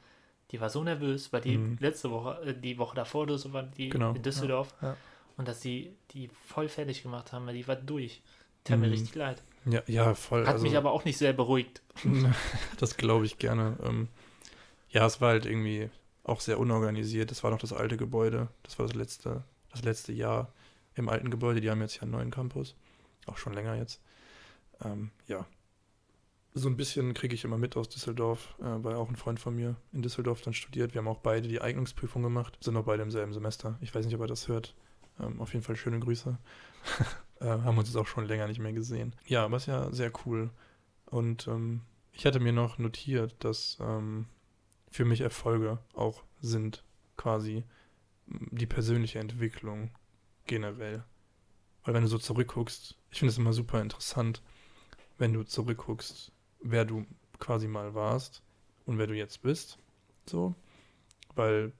[0.51, 1.77] die war so nervös, weil die Mhm.
[1.81, 4.97] letzte Woche, äh, die Woche davor oder so war die Genau, in Düsseldorf ja.
[5.37, 8.23] Und dass die die voll fertig gemacht haben, weil die war durch.
[8.65, 8.93] Tat mir Mhm.
[8.93, 9.43] richtig leid.
[9.65, 10.47] Ja, ja, voll.
[10.47, 11.83] Hat also, mich aber auch nicht sehr beruhigt.
[12.79, 13.77] Das glaube ich gerne.
[13.83, 14.09] Ähm,
[14.91, 15.91] ja, es war halt irgendwie
[16.25, 17.31] auch sehr unorganisiert.
[17.31, 18.49] Das war noch das alte Gebäude.
[18.63, 20.53] Das war das letzte, das letzte Jahr
[20.95, 21.61] im alten Gebäude.
[21.61, 22.75] Die haben jetzt ja einen neuen Campus.
[23.27, 24.01] Auch schon länger jetzt.
[24.85, 25.47] Ähm, ja.
[26.53, 29.55] So ein bisschen kriege ich immer mit aus Düsseldorf, äh, weil auch ein Freund von
[29.55, 30.95] mir in Düsseldorf dann studiert.
[30.95, 33.79] Wir haben auch beide die Eignungsprüfung gemacht, sind auch beide im selben Semester.
[33.81, 34.75] Ich weiß nicht, ob er das hört.
[35.21, 36.39] Ähm, auf jeden Fall schöne Grüße.
[37.41, 39.15] äh, haben uns jetzt auch schon länger nicht mehr gesehen.
[39.27, 40.51] Ja, aber ist ja sehr cool.
[41.07, 44.27] Und ähm, ich hatte mir noch notiert, dass ähm,
[44.91, 46.85] für mich Erfolge auch sind
[47.17, 47.65] quasi
[48.27, 49.91] die persönliche Entwicklung
[50.47, 51.05] generell.
[51.85, 54.43] Weil wenn du so zurückguckst, ich finde es immer super interessant,
[55.19, 57.07] wenn du zurückguckst, wer du
[57.39, 58.43] quasi mal warst
[58.87, 59.79] und wer du jetzt bist.
[60.27, 60.55] So.
[61.35, 61.73] Weil,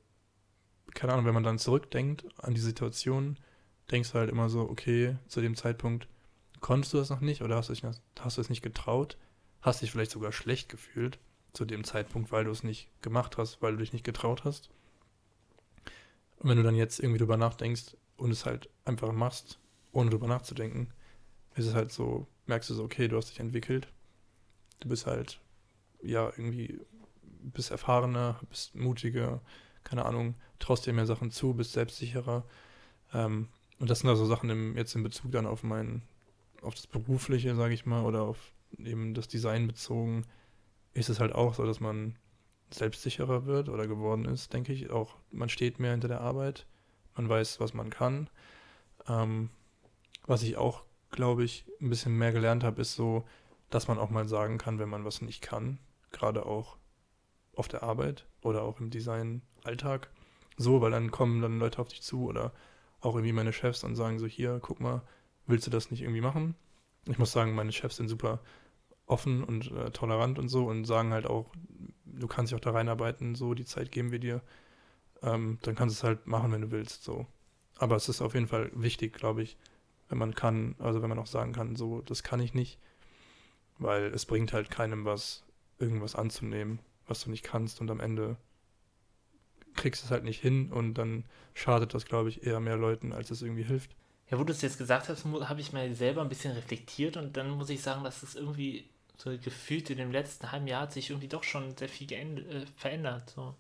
[0.95, 3.39] keine Ahnung, wenn man dann zurückdenkt an die Situation,
[3.91, 6.09] denkst du halt immer so, okay, zu dem Zeitpunkt
[6.61, 9.17] konntest du das noch nicht oder hast du, dich, hast du es nicht getraut,
[9.63, 11.19] hast dich vielleicht sogar schlecht gefühlt
[11.53, 14.71] zu dem Zeitpunkt, weil du es nicht gemacht hast, weil du dich nicht getraut hast.
[16.39, 19.59] Und wenn du dann jetzt irgendwie drüber nachdenkst und es halt einfach machst,
[19.93, 20.93] ohne drüber nachzudenken,
[21.55, 23.89] ist es halt so, merkst du so, okay, du hast dich entwickelt.
[24.81, 25.41] Du bist halt,
[26.03, 26.81] ja, irgendwie,
[27.43, 29.43] bist erfahrener, bist mutiger,
[29.85, 32.45] keine Ahnung, traust dir mehr Sachen zu, bist selbstsicherer.
[33.13, 36.03] Ähm, und das sind also Sachen im, jetzt in Bezug dann auf mein,
[36.63, 40.27] auf das Berufliche, sage ich mal, oder auf eben das Design bezogen,
[40.93, 42.17] ist es halt auch so, dass man
[42.71, 44.91] selbstsicherer wird oder geworden ist, denke ich.
[44.91, 46.67] Auch man steht mehr hinter der Arbeit,
[47.17, 48.29] man weiß, was man kann.
[49.09, 49.51] Ähm,
[50.27, 53.25] was ich auch, glaube ich, ein bisschen mehr gelernt habe, ist so,
[53.71, 55.79] dass man auch mal sagen kann, wenn man was nicht kann,
[56.13, 56.77] gerade auch
[57.55, 60.11] auf der Arbeit oder auch im Design-Alltag.
[60.57, 62.53] So, weil dann kommen dann Leute auf dich zu oder
[63.01, 65.03] auch irgendwie meine Chefs und sagen so, hier, guck mal,
[65.47, 66.55] willst du das nicht irgendwie machen?
[67.07, 68.41] Ich muss sagen, meine Chefs sind super
[69.07, 71.51] offen und äh, tolerant und so und sagen halt auch,
[72.05, 74.43] du kannst dich auch da reinarbeiten, so, die Zeit geben wir dir.
[75.23, 77.27] Ähm, dann kannst du es halt machen, wenn du willst, so.
[77.79, 79.57] Aber es ist auf jeden Fall wichtig, glaube ich,
[80.09, 82.79] wenn man kann, also wenn man auch sagen kann, so, das kann ich nicht,
[83.79, 85.45] weil es bringt halt keinem was,
[85.79, 86.79] irgendwas anzunehmen,
[87.11, 88.37] was du nicht kannst und am Ende
[89.75, 93.13] kriegst du es halt nicht hin und dann schadet das, glaube ich, eher mehr Leuten,
[93.13, 93.95] als es irgendwie hilft.
[94.31, 97.37] Ja, wo du es jetzt gesagt hast, habe ich mir selber ein bisschen reflektiert und
[97.37, 100.93] dann muss ich sagen, dass es irgendwie so gefühlt in dem letzten halben Jahr hat
[100.93, 103.31] sich irgendwie doch schon sehr viel äh, verändert.
[103.31, 103.55] So.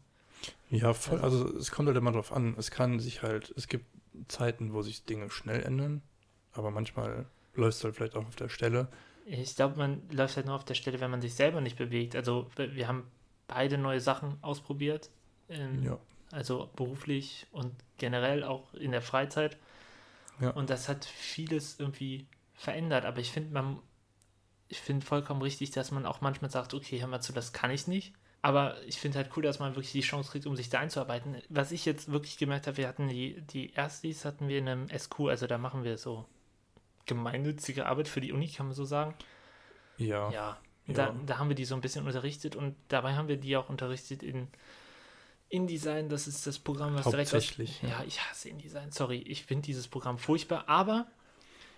[0.70, 1.20] Ja, voll.
[1.20, 2.54] Also es kommt halt immer drauf an.
[2.56, 3.84] Es kann sich halt, es gibt
[4.28, 6.02] Zeiten, wo sich Dinge schnell ändern,
[6.52, 8.88] aber manchmal läufst du halt vielleicht auch auf der Stelle.
[9.26, 12.16] Ich glaube, man läuft halt nur auf der Stelle, wenn man sich selber nicht bewegt.
[12.16, 13.04] Also wir haben
[13.50, 15.10] beide neue Sachen ausprobiert.
[15.48, 15.98] Ähm, Ja.
[16.32, 19.56] Also beruflich und generell auch in der Freizeit.
[20.40, 20.50] Ja.
[20.50, 23.04] Und das hat vieles irgendwie verändert.
[23.04, 23.80] Aber ich finde, man,
[24.68, 27.72] ich finde vollkommen richtig, dass man auch manchmal sagt, okay, hör mal zu, das kann
[27.72, 28.14] ich nicht.
[28.42, 31.36] Aber ich finde halt cool, dass man wirklich die Chance kriegt, um sich da einzuarbeiten.
[31.48, 34.88] Was ich jetzt wirklich gemerkt habe, wir hatten die, die Erstis hatten wir in einem
[34.88, 36.24] SQ, also da machen wir so
[37.06, 39.14] gemeinnützige Arbeit für die Uni, kann man so sagen.
[39.98, 40.30] Ja.
[40.30, 40.94] Ja, Ja.
[40.94, 43.68] Da, da haben wir die so ein bisschen unterrichtet und dabei haben wir die auch
[43.68, 44.48] unterrichtet in,
[45.50, 47.88] InDesign, das ist das Programm, was direkt aus, ja.
[47.88, 48.04] ja.
[48.06, 51.06] ich hasse InDesign, sorry, ich finde dieses Programm furchtbar, aber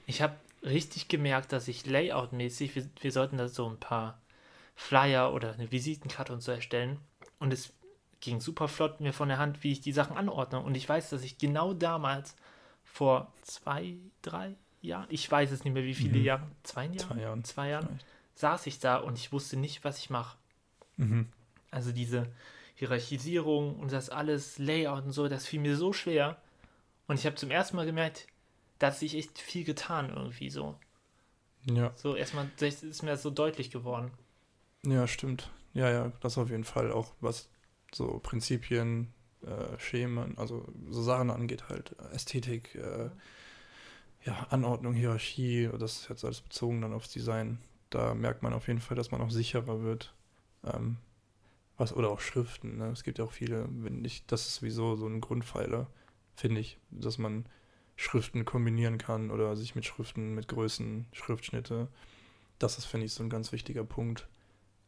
[0.07, 4.21] ich habe richtig gemerkt, dass ich Layout-mäßig, wir, wir sollten da so ein paar
[4.77, 6.99] Flyer oder eine Visitenkarte und so erstellen
[7.39, 7.73] und es
[8.21, 11.11] ging super flott mir von der Hand, wie ich die Sachen anordne und ich weiß,
[11.11, 12.37] dass ich genau damals
[12.85, 16.25] vor zwei, drei Jahren, ich weiß es nicht mehr, wie viele Mhm.
[16.25, 18.01] Jahre, zwei Jahren, Zwei Jahren zwei Jahren.
[18.35, 20.37] Saß ich da und ich wusste nicht, was ich mache.
[20.97, 21.29] Mhm.
[21.71, 22.33] Also diese
[22.75, 26.41] Hierarchisierung und das alles, Layout und so, das fiel mir so schwer.
[27.07, 28.27] Und ich habe zum ersten Mal gemerkt,
[28.79, 30.77] da hat sich echt viel getan irgendwie so.
[31.67, 34.11] Ja, So erstmal ist mir das so deutlich geworden.
[34.85, 35.51] ja, stimmt.
[35.75, 37.49] Ja, ja, das auf jeden Fall auch, was
[37.95, 39.13] so Prinzipien,
[39.43, 43.11] äh, Schemen, also so Sachen angeht, halt Ästhetik, äh,
[44.25, 47.59] ja, Anordnung, Hierarchie, das ist jetzt alles bezogen dann aufs Design.
[47.93, 50.15] Da merkt man auf jeden Fall, dass man auch sicherer wird.
[50.65, 50.97] Ähm,
[51.77, 52.91] was, oder auch Schriften, ne?
[52.91, 55.89] Es gibt ja auch viele, wenn ich, das ist sowieso so ein Grundpfeiler,
[56.35, 57.45] finde ich, dass man
[57.97, 61.89] Schriften kombinieren kann oder sich mit Schriften, mit Größen, Schriftschnitte.
[62.59, 64.27] Das ist, finde ich, so ein ganz wichtiger Punkt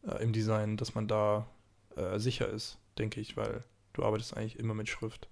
[0.06, 1.46] äh, im Design, dass man da
[1.96, 5.28] äh, sicher ist, denke ich, weil du arbeitest eigentlich immer mit Schrift.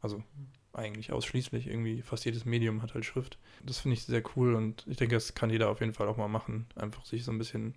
[0.00, 0.24] Also
[0.72, 3.38] eigentlich ausschließlich irgendwie, fast jedes Medium hat halt Schrift.
[3.64, 6.16] Das finde ich sehr cool und ich denke, das kann jeder auf jeden Fall auch
[6.16, 6.66] mal machen.
[6.76, 7.74] Einfach sich so ein bisschen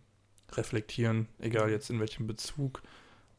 [0.52, 2.82] reflektieren, egal jetzt in welchem Bezug.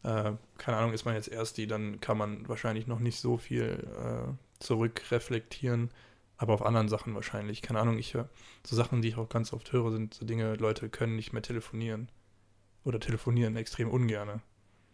[0.03, 3.37] Äh, keine Ahnung, ist man jetzt erst die, dann kann man wahrscheinlich noch nicht so
[3.37, 4.33] viel äh,
[4.63, 5.91] zurückreflektieren,
[6.37, 7.63] aber auf anderen Sachen wahrscheinlich.
[7.63, 8.29] Keine Ahnung, ich höre
[8.67, 11.43] so Sachen, die ich auch ganz oft höre, sind so Dinge, Leute können nicht mehr
[11.43, 12.09] telefonieren.
[12.85, 14.43] Oder telefonieren extrem ungerne.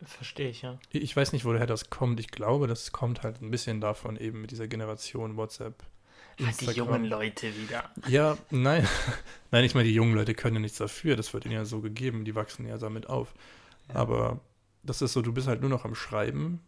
[0.03, 0.79] Verstehe ich, ja.
[0.91, 2.21] Ich weiß nicht, woher das kommt.
[2.21, 5.83] Ich glaube, das kommt halt ein bisschen davon eben mit dieser Generation WhatsApp.
[6.43, 7.85] Ah, die jungen Leute wieder.
[8.09, 8.89] Ja, nein.
[9.51, 11.17] nein, ich meine, die jungen Leute können ja nichts dafür.
[11.17, 12.25] Das wird ihnen ja so gegeben.
[12.25, 13.35] Die wachsen ja damit auf.
[13.89, 13.97] Ja.
[13.97, 14.41] Aber
[14.83, 16.61] das ist so, du bist halt nur noch am Schreiben.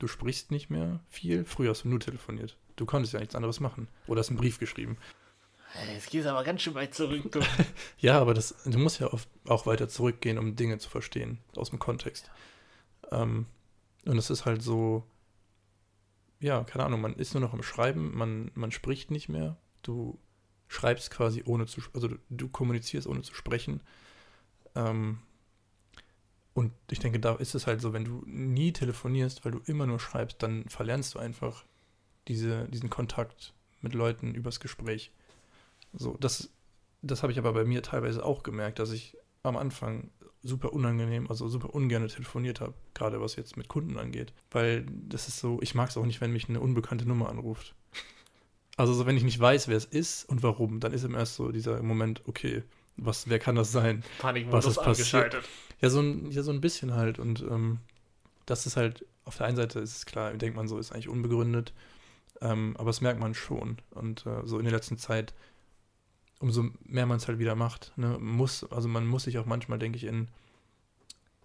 [0.00, 1.44] Du sprichst nicht mehr viel.
[1.44, 2.56] Früher hast du nur telefoniert.
[2.74, 3.86] Du konntest ja nichts anderes machen.
[4.08, 4.96] Oder hast einen Brief geschrieben.
[5.94, 7.38] Jetzt gehst du aber ganz schön weit zurück.
[7.98, 11.70] Ja, aber das, du musst ja oft auch weiter zurückgehen, um Dinge zu verstehen, aus
[11.70, 12.30] dem Kontext.
[13.10, 13.46] Ähm,
[14.06, 15.04] und es ist halt so,
[16.40, 19.56] ja, keine Ahnung, man ist nur noch am Schreiben, man, man spricht nicht mehr.
[19.82, 20.18] Du
[20.68, 23.82] schreibst quasi ohne zu, also du, du kommunizierst ohne zu sprechen.
[24.74, 25.18] Ähm,
[26.54, 29.86] und ich denke, da ist es halt so, wenn du nie telefonierst, weil du immer
[29.86, 31.64] nur schreibst, dann verlernst du einfach
[32.28, 35.12] diese, diesen Kontakt mit Leuten übers Gespräch.
[35.92, 36.50] So, das,
[37.02, 40.10] das habe ich aber bei mir teilweise auch gemerkt, dass ich am Anfang
[40.42, 44.32] super unangenehm, also super ungern telefoniert habe, gerade was jetzt mit Kunden angeht.
[44.50, 47.74] Weil das ist so, ich mag es auch nicht, wenn mich eine unbekannte Nummer anruft.
[48.76, 51.34] Also so, wenn ich nicht weiß, wer es ist und warum, dann ist im erst
[51.34, 52.62] so dieser Moment, okay,
[52.96, 54.02] was, wer kann das sein?
[54.18, 55.36] Panikmodus Was ist passiert?
[55.80, 57.18] Ja, so ein, ja, so ein bisschen halt.
[57.18, 57.78] Und ähm,
[58.46, 61.08] das ist halt, auf der einen Seite ist es klar, denkt man so, ist eigentlich
[61.08, 61.72] unbegründet.
[62.40, 63.78] Ähm, aber das merkt man schon.
[63.90, 65.34] Und äh, so in der letzten Zeit,
[66.40, 69.78] umso mehr man es halt wieder macht, ne, muss, also man muss sich auch manchmal,
[69.78, 70.28] denke ich, in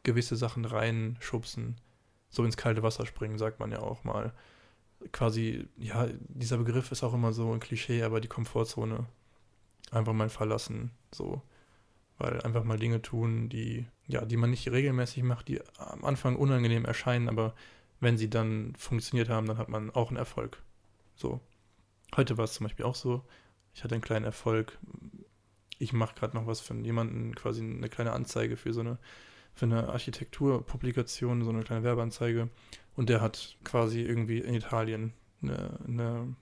[0.03, 1.75] gewisse Sachen reinschubsen.
[2.29, 4.33] So ins kalte Wasser springen, sagt man ja auch mal.
[5.11, 9.05] Quasi, ja, dieser Begriff ist auch immer so ein Klischee, aber die Komfortzone
[9.91, 10.91] einfach mal verlassen.
[11.13, 11.43] So
[12.17, 16.35] weil einfach mal Dinge tun, die, ja, die man nicht regelmäßig macht, die am Anfang
[16.35, 17.53] unangenehm erscheinen, aber
[17.99, 20.61] wenn sie dann funktioniert haben, dann hat man auch einen Erfolg.
[21.15, 21.39] So.
[22.15, 23.25] Heute war es zum Beispiel auch so,
[23.76, 24.78] ich hatte einen kleinen Erfolg.
[25.78, 28.97] Ich mache gerade noch was für jemanden, quasi eine kleine Anzeige für so eine,
[29.53, 32.49] für eine Architekturpublikation, so eine kleine Werbeanzeige.
[32.95, 36.36] Und der hat quasi irgendwie in Italien eine, eine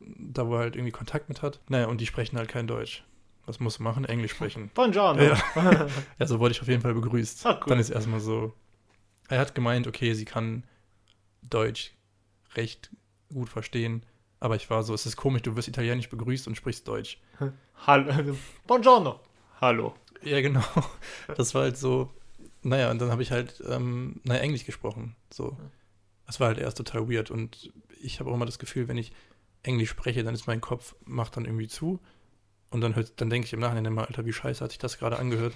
[0.00, 1.60] da wo er halt irgendwie Kontakt mit hat.
[1.68, 3.04] Naja, und die sprechen halt kein Deutsch.
[3.46, 4.04] Was muss man machen?
[4.04, 4.70] Englisch sprechen.
[4.74, 5.22] Buongiorno.
[5.22, 5.38] Ja.
[6.18, 7.46] Ja, so wurde ich auf jeden Fall begrüßt.
[7.46, 7.68] Ah, cool.
[7.68, 8.54] Dann ist erstmal so.
[9.28, 10.64] Er hat gemeint, okay, sie kann
[11.42, 11.92] Deutsch
[12.54, 12.90] recht
[13.32, 14.04] gut verstehen,
[14.40, 17.18] aber ich war so, es ist komisch, du wirst italienisch begrüßt und sprichst Deutsch.
[17.86, 18.36] Hallo.
[18.66, 19.20] Buongiorno.
[19.60, 19.94] Hallo.
[20.22, 20.64] Ja, genau.
[21.36, 22.10] Das war halt so,
[22.62, 25.14] naja, und dann habe ich halt, ähm, naja, Englisch gesprochen.
[25.32, 25.56] So.
[26.26, 27.72] Das war halt erst total weird und
[28.02, 29.12] ich habe auch immer das Gefühl, wenn ich
[29.62, 32.00] Englisch spreche, dann ist mein Kopf, macht dann irgendwie zu
[32.70, 34.98] und dann, hört- dann denke ich im Nachhinein immer, Alter, wie scheiße hat sich das
[34.98, 35.54] gerade angehört,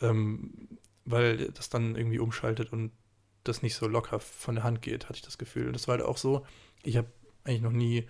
[0.00, 2.90] ähm, weil das dann irgendwie umschaltet und
[3.44, 5.68] das nicht so locker von der Hand geht, hatte ich das Gefühl.
[5.68, 6.44] Und das war halt auch so,
[6.82, 7.08] ich habe
[7.48, 8.08] eigentlich noch nie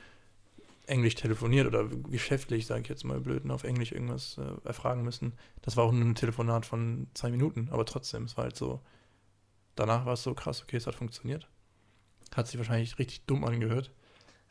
[0.86, 5.32] Englisch telefoniert oder geschäftlich, sage ich jetzt mal blöd, auf Englisch irgendwas äh, erfragen müssen.
[5.62, 8.80] Das war auch nur ein Telefonat von zwei Minuten, aber trotzdem, es war halt so,
[9.76, 11.48] danach war es so krass, okay, es hat funktioniert.
[12.34, 13.90] Hat sich wahrscheinlich richtig dumm angehört.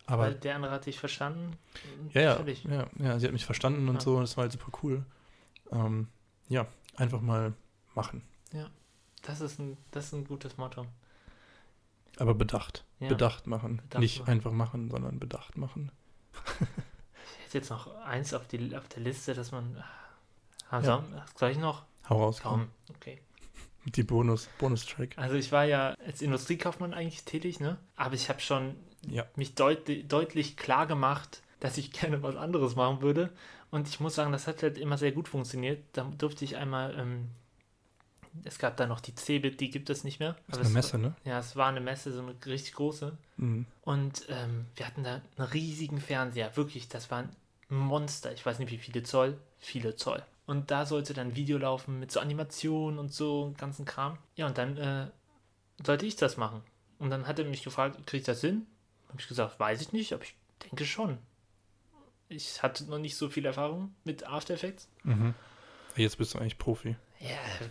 [0.05, 1.51] Aber Weil der andere hat dich verstanden.
[2.13, 4.01] ja, ja, ja, ja, sie hat mich verstanden und Ja.
[4.01, 5.05] so, das war halt super cool.
[5.71, 6.07] Ähm,
[6.49, 7.53] ja, einfach mal
[7.93, 8.23] machen.
[9.27, 10.85] Das ist ein, das ist ein gutes Motto.
[12.17, 12.85] Aber bedacht.
[12.99, 13.09] Ja.
[13.09, 13.77] Bedacht machen.
[13.77, 14.31] Bedacht Nicht machen.
[14.31, 15.91] einfach machen, sondern bedacht machen.
[17.39, 19.83] Ich hätte jetzt noch eins auf, die, auf der Liste, dass man.
[20.69, 20.83] Ah, Ja.
[20.83, 21.03] soll-
[21.35, 21.85] soll ich noch?
[22.09, 22.39] Hau raus.
[22.41, 23.21] Komm, okay.
[23.85, 25.17] Die Bonus, Bonustrack.
[25.17, 27.77] Also ich war ja als Industriekaufmann eigentlich tätig, ne?
[27.95, 28.75] Aber ich habe schon
[29.07, 29.25] Ja.
[29.35, 33.31] mich deut deutlich klar gemacht, dass ich gerne was anderes machen würde.
[33.71, 35.83] Und ich muss sagen, das hat halt immer sehr gut funktioniert.
[35.93, 37.29] Da durfte ich einmal, ähm,
[38.43, 40.35] es gab da noch die CeBIT, die gibt es nicht mehr.
[40.47, 41.15] Das ist eine es Messe, ne?
[41.23, 43.17] War, ja, es war eine Messe, so eine richtig große.
[43.37, 43.65] Mhm.
[43.81, 47.29] Und ähm, wir hatten da einen riesigen Fernseher, wirklich, das war ein
[47.69, 48.31] Monster.
[48.33, 50.23] Ich weiß nicht, wie viele Zoll, viele Zoll.
[50.45, 54.17] Und da sollte dann ein Video laufen mit so Animationen und so und ganzen Kram.
[54.35, 55.07] Ja, und dann äh,
[55.83, 56.61] sollte ich das machen.
[56.99, 58.65] Und dann hat er mich gefragt, kriege ich das hin?
[59.09, 61.17] Habe ich gesagt, weiß ich nicht, aber ich denke schon.
[62.29, 64.89] Ich hatte noch nicht so viel Erfahrung mit After Effects.
[65.03, 65.33] Mhm.
[65.95, 66.95] Jetzt bist du eigentlich Profi.
[67.19, 67.67] Ja,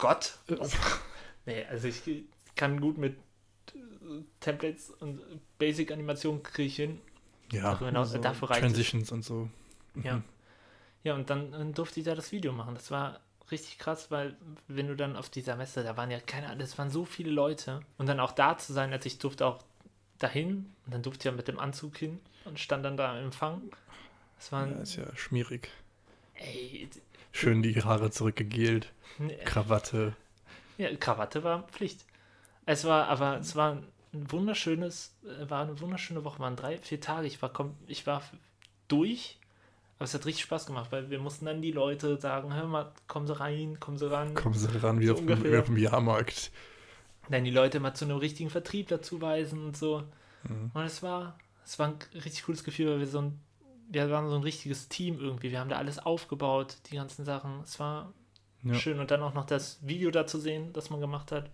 [0.00, 0.38] Gott.
[1.46, 2.02] nee, also ich
[2.56, 3.16] kann gut mit
[3.74, 3.78] äh,
[4.40, 5.20] Templates und
[5.58, 7.00] Basic-Animationen kriege ich hin.
[7.52, 8.66] Ja, Darüber hinaus- dafür reicht es.
[8.66, 9.48] Transitions und so.
[9.94, 10.02] Mhm.
[10.02, 10.22] Ja.
[11.02, 12.74] Ja, und dann, dann durfte ich da das Video machen.
[12.74, 13.20] Das war
[13.50, 14.36] richtig krass, weil
[14.68, 17.30] wenn du dann auf dieser Messe, da waren ja keine Ahnung, das waren so viele
[17.30, 17.80] Leute.
[17.98, 19.62] Und dann auch da zu sein, als ich durfte auch
[20.18, 23.24] dahin und dann durfte ich ja mit dem Anzug hin und stand dann da im
[23.26, 23.62] Empfang.
[24.36, 25.68] Das war, Ja, ist ja schmierig.
[26.34, 26.88] ey,
[27.32, 28.92] Schön die Haare zurückgegelt,
[29.44, 30.14] Krawatte.
[30.78, 32.04] Ja, Krawatte war Pflicht.
[32.66, 33.72] Es war, aber es war
[34.12, 37.26] ein wunderschönes, äh, war eine wunderschöne Woche, waren drei, vier Tage.
[37.26, 37.52] Ich war,
[37.86, 38.22] ich war
[38.88, 39.38] durch,
[39.96, 42.92] aber es hat richtig Spaß gemacht, weil wir mussten dann die Leute sagen, hör mal,
[43.06, 44.34] kommen Sie rein, kommen Sie ran.
[44.34, 45.52] Kommen sie ran wie, So auf, dem, ungefähr.
[45.52, 46.50] wie auf dem Jahrmarkt.
[47.28, 50.02] Dann die Leute mal zu einem richtigen Vertrieb dazu weisen und so.
[50.44, 50.70] Mhm.
[50.74, 53.40] Und es war, es war ein richtig cooles Gefühl, weil wir so ein,
[53.90, 55.50] wir waren so ein richtiges Team irgendwie.
[55.50, 57.60] Wir haben da alles aufgebaut, die ganzen Sachen.
[57.64, 58.12] Es war
[58.62, 58.74] Ja.
[58.74, 61.50] schön und dann auch noch das Video da zu sehen, das man gemacht hat.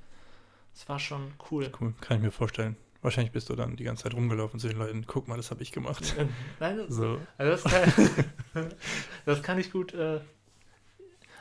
[0.74, 1.70] Es war schon cool.
[1.80, 2.76] Cool, kann ich mir vorstellen.
[3.02, 5.04] Wahrscheinlich bist du dann die ganze Zeit rumgelaufen zu den Leuten.
[5.06, 6.14] Guck mal, das habe ich gemacht.
[6.60, 7.20] Nein, das, So.
[7.38, 8.72] also das, kann,
[9.24, 9.94] das kann ich gut.
[9.94, 10.20] Äh,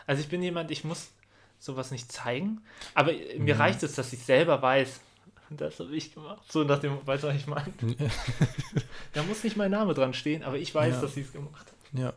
[0.07, 1.11] also ich bin jemand, ich muss
[1.59, 2.61] sowas nicht zeigen,
[2.93, 3.61] aber mir Mhm.
[3.61, 5.01] reicht es, dass ich selber weiß,
[5.57, 6.51] das habe ich gemacht.
[6.51, 7.71] So nach dem, weißt du, was ich meine?
[9.13, 11.01] Da muss nicht mein Name dran stehen, aber ich weiß, Ja.
[11.01, 12.01] dass ich es gemacht habe.
[12.01, 12.13] Ja.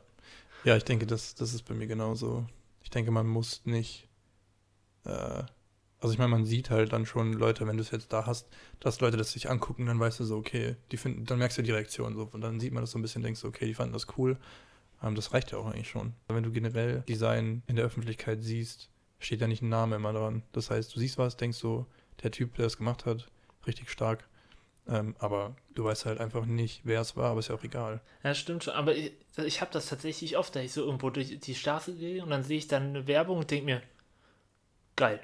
[0.65, 2.45] Ja, ich denke, das, das ist bei mir genauso.
[2.83, 4.09] Ich denke, man muss nicht.
[5.05, 5.45] Äh,
[6.01, 8.49] also ich meine, man sieht halt dann schon Leute, wenn du es jetzt da hast,
[8.81, 11.63] dass Leute das sich angucken, dann weißt du so, okay, die finden, dann merkst du
[11.63, 13.75] die Reaktion so und dann sieht man das so ein bisschen, denkst du, okay, die
[13.75, 14.37] fanden das cool.
[15.03, 16.13] Ähm, das reicht ja auch eigentlich schon.
[16.29, 20.43] Wenn du generell Design in der Öffentlichkeit siehst, steht ja nicht ein Name immer dran.
[20.53, 21.87] Das heißt, du siehst was, denkst so,
[22.23, 23.27] der Typ, der es gemacht hat,
[23.67, 24.25] richtig stark.
[24.89, 28.01] Ähm, aber du weißt halt einfach nicht, wer es war, aber ist ja auch egal.
[28.23, 31.39] Ja, stimmt schon, aber ich, ich habe das tatsächlich oft, dass ich so irgendwo durch
[31.41, 33.83] die Straße gehe und dann sehe ich dann eine Werbung und denke mir,
[34.97, 35.21] geil.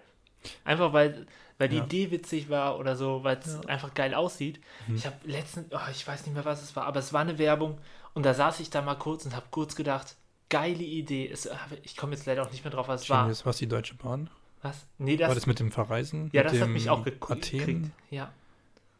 [0.64, 1.26] Einfach weil,
[1.59, 1.84] weil die Ja.
[1.84, 3.61] Idee witzig war oder so, weil es Ja.
[3.62, 4.61] einfach geil aussieht.
[4.86, 4.97] Mhm.
[4.97, 7.38] Ich habe letztens, oh, ich weiß nicht mehr, was es war, aber es war eine
[7.38, 7.80] Werbung
[8.12, 10.16] und da saß ich da mal kurz und habe kurz gedacht,
[10.51, 11.28] geile Idee.
[11.28, 11.49] Es,
[11.82, 13.22] ich komme jetzt leider auch nicht mehr drauf, was es war.
[13.22, 14.28] Genius, was die Deutsche Bahn?
[14.64, 14.86] Was?
[14.98, 16.30] Nee, war das, das mit dem Verreisen?
[16.32, 17.54] ja, das hat mich auch gekriegt.
[17.54, 18.32] Athen Ja.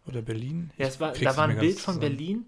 [0.07, 0.71] oder Berlin?
[0.77, 2.01] Ja, es war, da war ein Bild von zusammen.
[2.01, 2.47] Berlin,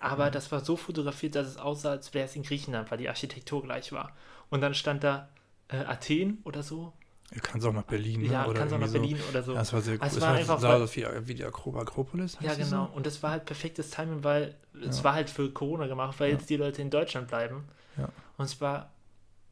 [0.00, 3.08] aber das war so fotografiert, dass es aussah, als wäre es in Griechenland, weil die
[3.08, 4.14] Architektur gleich war.
[4.50, 5.28] Und dann stand da
[5.68, 6.92] äh, Athen oder so.
[7.32, 8.32] Du kannst auch nach Berlin, ne?
[8.32, 9.52] ja, oder kannst auch nach irgendwie Berlin oder so.
[9.52, 9.54] So.
[9.54, 10.06] Ja, es war sehr cool.
[10.08, 12.36] Es Es war einfach, sah aus wie, wie die Akro Akropolis.
[12.40, 12.86] ja, genau.
[12.86, 12.92] So?
[12.96, 15.04] Und das war halt perfektes Timing, weil es Ja.
[15.04, 17.68] war halt für Corona gemacht, weil jetzt die Leute in Deutschland bleiben.
[17.96, 18.08] Ja.
[18.36, 18.90] Und es war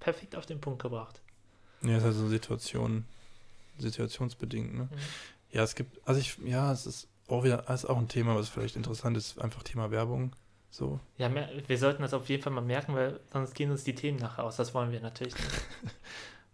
[0.00, 1.20] perfekt auf den Punkt gebracht.
[1.82, 3.04] Ja, es ist halt so Situation,
[3.78, 4.84] situationsbedingt, ne?
[4.84, 4.98] Mhm.
[5.50, 8.48] Ja, es gibt, also ich, ja, es ist auch wieder, ist auch ein Thema, was
[8.48, 10.32] vielleicht interessant ist, einfach Thema Werbung.
[10.70, 11.00] So.
[11.16, 14.18] Ja, wir sollten das auf jeden Fall mal merken, weil sonst gehen uns die Themen
[14.18, 14.56] nachher aus.
[14.56, 15.50] Das wollen wir natürlich nicht.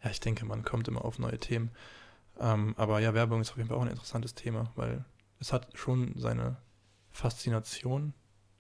[0.03, 1.71] Ja, ich denke, man kommt immer auf neue Themen.
[2.39, 5.03] Ähm, aber ja, Werbung ist auf jeden Fall auch ein interessantes Thema, weil
[5.41, 6.59] es hat schon seine
[7.11, 8.13] Faszination,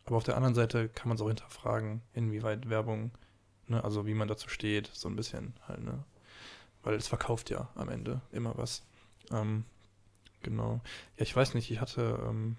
[0.07, 3.11] aber auf der anderen Seite kann man es auch hinterfragen, inwieweit Werbung,
[3.67, 6.03] ne, also wie man dazu steht, so ein bisschen halt, ne?
[6.85, 8.85] Weil es verkauft ja am Ende immer was.
[9.33, 9.65] Ähm,
[10.43, 10.81] genau.
[11.17, 12.57] Ja, ich weiß nicht, ich hatte ähm,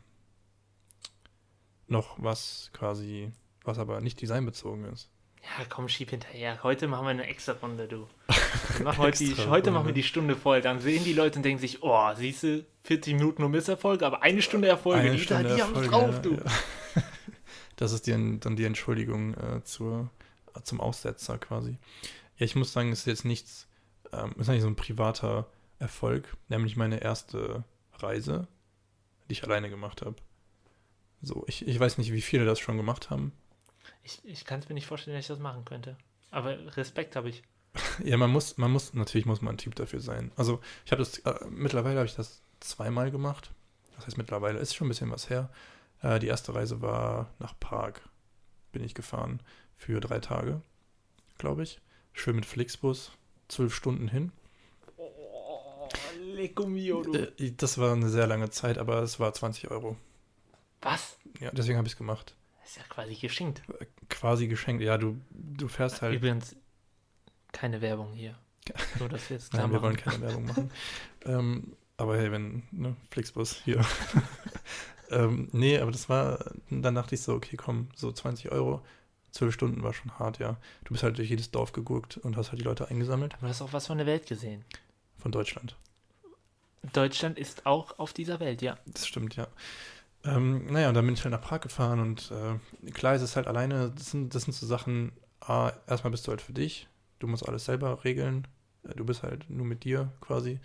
[1.88, 3.32] noch was quasi,
[3.64, 5.10] was aber nicht designbezogen ist.
[5.42, 6.64] Ja, komm, schieb hinterher.
[6.64, 8.08] Heute machen wir eine extra Runde, du.
[8.84, 10.60] Machen heute, die, heute machen wir die Stunde voll.
[10.60, 14.24] Dann sehen die Leute und denken sich, oh, siehst du, 40 Minuten nur Misserfolge, aber
[14.24, 15.02] eine Stunde Erfolge.
[15.02, 16.34] Eine die Stunde die Erfolge, drauf, ja, du.
[16.34, 16.44] ja.
[17.76, 20.10] Das ist die, dann die Entschuldigung äh, zur,
[20.64, 21.78] zum Aussetzer quasi.
[22.38, 23.68] Ja, ich muss sagen, es ist jetzt nichts,
[24.18, 25.48] ähm, ist eigentlich so ein privater
[25.80, 27.64] Erfolg, nämlich meine erste
[27.94, 28.48] Reise,
[29.28, 30.16] die ich alleine gemacht habe.
[31.22, 33.32] So, ich, ich weiß nicht, wie viele das schon gemacht haben.
[34.04, 35.98] Ich, ich kann es mir nicht vorstellen, dass ich das machen könnte.
[36.32, 37.44] Aber Respekt habe ich.
[38.04, 40.32] Ja, man muss, man muss, natürlich muss man ein Typ dafür sein.
[40.36, 43.52] Also, ich habe das, äh, mittlerweile habe ich das zweimal gemacht.
[43.96, 45.50] Das heißt mittlerweile ist schon ein bisschen was her.
[46.02, 47.94] Äh, die erste Reise war nach Prag.
[48.72, 49.42] Bin ich gefahren
[49.78, 50.62] für drei Tage,
[51.38, 51.80] glaube ich.
[52.14, 53.12] Schön mit Flixbus,
[53.48, 54.32] zwölf Stunden hin.
[54.98, 55.88] Oh,
[56.20, 57.14] Lecco mio, du.
[57.14, 59.98] Äh, das war eine sehr lange Zeit, aber es war 20 Euro.
[60.82, 61.18] Was?
[61.40, 62.36] Ja, deswegen habe ich es gemacht.
[62.62, 63.62] Das ist ja quasi geschenkt.
[64.10, 64.84] Quasi geschenkt.
[64.84, 66.16] Ja, du, du fährst halt.
[66.16, 66.56] Übrigens,
[67.52, 68.38] keine Werbung hier.
[69.00, 69.84] Nur, dass wir jetzt klar Nein, wir machen.
[69.84, 70.72] wollen keine Werbung machen.
[71.26, 73.86] ähm, aber hey, wenn, ne, Flixbus hier.
[75.12, 78.84] ähm, nee, aber das war, dann dachte ich so, okay, komm, so 20 Euro,
[79.36, 80.58] 12 Stunden war schon hart, ja.
[80.86, 83.48] Du bist halt durch jedes Dorf geguckt und hast halt die Leute eingesammelt Aber du
[83.50, 84.64] hast auch was von der Welt gesehen.
[85.18, 85.76] von Deutschland.
[86.94, 88.78] Deutschland ist auch auf dieser Welt, ja.
[88.86, 89.48] Das stimmt, ja.
[90.24, 93.36] Ähm, naja, und dann bin ich halt nach Prag gefahren und äh, klar ist es
[93.36, 95.12] halt alleine, das sind, das sind so Sachen,
[95.42, 96.88] ah, erstmal bist du halt für dich,
[97.20, 98.48] du musst alles selber regeln,
[98.84, 100.60] äh, du bist halt nur mit dir quasi.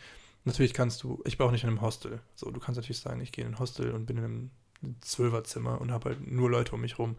[0.44, 3.20] Natürlich kannst du, ich war auch nicht in einem Hostel, so, du kannst natürlich sagen,
[3.20, 4.50] ich gehe in ein Hostel und bin in einem
[5.00, 7.16] Zwölferzimmer und habe halt nur Leute um mich rum.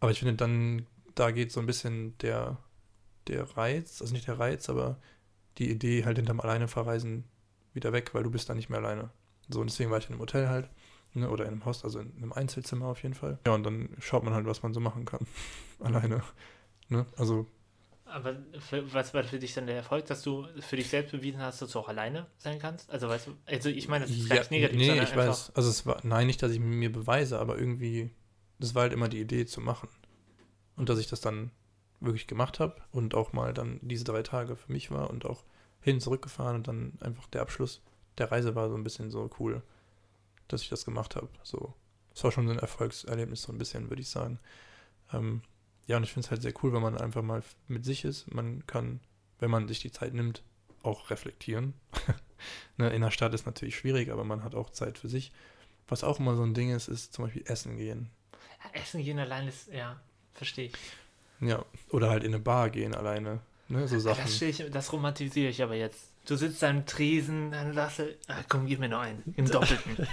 [0.00, 2.58] Aber ich finde dann, da geht so ein bisschen der,
[3.26, 4.98] der Reiz, also nicht der Reiz, aber
[5.58, 7.24] die Idee halt hinterm Alleine verreisen
[7.74, 9.10] wieder weg, weil du bist da nicht mehr alleine.
[9.48, 10.68] So, und deswegen war ich in einem Hotel halt,
[11.14, 13.38] ne, oder in einem Host, also in einem Einzelzimmer auf jeden Fall.
[13.46, 15.26] Ja, und dann schaut man halt, was man so machen kann.
[15.80, 16.22] Alleine.
[16.88, 17.06] Ne?
[17.16, 17.46] Also,
[18.04, 21.40] Aber für, was war für dich dann der Erfolg, dass du für dich selbst bewiesen
[21.40, 22.90] hast, dass du auch alleine sein kannst?
[22.90, 25.16] Also, weißt du, also ich meine, das ist gar ja, nicht negativ, nee, ich einfach,
[25.16, 25.52] weiß.
[25.54, 28.10] Also es war, nein, nicht, dass ich mir beweise, aber irgendwie,
[28.58, 29.88] das war halt immer die Idee zu machen.
[30.76, 31.50] Und dass ich das dann
[32.00, 35.44] wirklich gemacht habe und auch mal dann diese drei Tage für mich war und auch
[35.80, 37.82] hin und zurück gefahren und dann einfach der Abschluss
[38.18, 39.62] der Reise war so ein bisschen so cool,
[40.48, 41.28] dass ich das gemacht habe.
[41.42, 41.74] So,
[42.14, 44.38] es war schon so ein Erfolgserlebnis, so ein bisschen, würde ich sagen.
[45.12, 45.42] Ähm,
[45.86, 48.32] ja, und ich finde es halt sehr cool, wenn man einfach mal mit sich ist.
[48.32, 49.00] Man kann,
[49.38, 50.42] wenn man sich die Zeit nimmt,
[50.82, 51.74] auch reflektieren.
[52.76, 55.32] ne, in der Stadt ist natürlich schwierig, aber man hat auch Zeit für sich.
[55.86, 58.10] Was auch immer so ein Ding ist, ist zum Beispiel Essen gehen.
[58.72, 59.98] Essen gehen allein ist, ja,
[60.34, 60.72] verstehe ich.
[61.40, 63.40] Ja, oder halt in eine Bar gehen alleine.
[63.68, 64.22] Ne, so Sachen.
[64.22, 66.08] Das, ich, das romantisiere ich aber jetzt.
[66.26, 70.06] Du sitzt am Tresen, dann sagst du, ah, komm, gib mir noch einen, im Doppelten.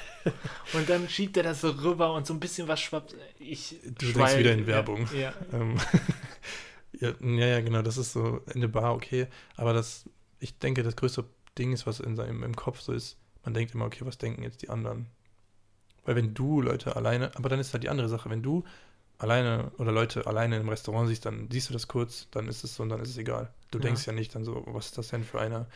[0.73, 3.15] und dann schiebt er das so rüber und so ein bisschen was schwappt.
[3.39, 5.07] Ich Du denkst schwall- wieder in Werbung.
[5.13, 5.77] Ja, Ähm,
[6.99, 9.27] ja, ja, ja, genau, das ist so in der Bar okay.
[9.57, 10.05] Aber das,
[10.39, 11.25] ich denke, das größte
[11.57, 14.43] Ding ist, was in seinem im Kopf so ist, man denkt immer, okay, was denken
[14.43, 15.07] jetzt die anderen?
[16.05, 18.63] Weil wenn du Leute alleine, aber dann ist halt die andere Sache, wenn du
[19.17, 22.75] alleine oder Leute alleine im Restaurant siehst, dann siehst du das kurz, dann ist es
[22.75, 23.51] so und dann ist es egal.
[23.71, 23.83] Du Ja.
[23.85, 25.67] denkst ja nicht dann so, was ist das denn für einer?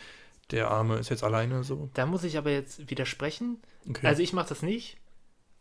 [0.52, 1.90] Der Arme ist jetzt alleine so.
[1.94, 3.58] Da muss ich aber jetzt widersprechen.
[3.90, 4.06] Okay.
[4.08, 4.98] Also ich mache das nicht,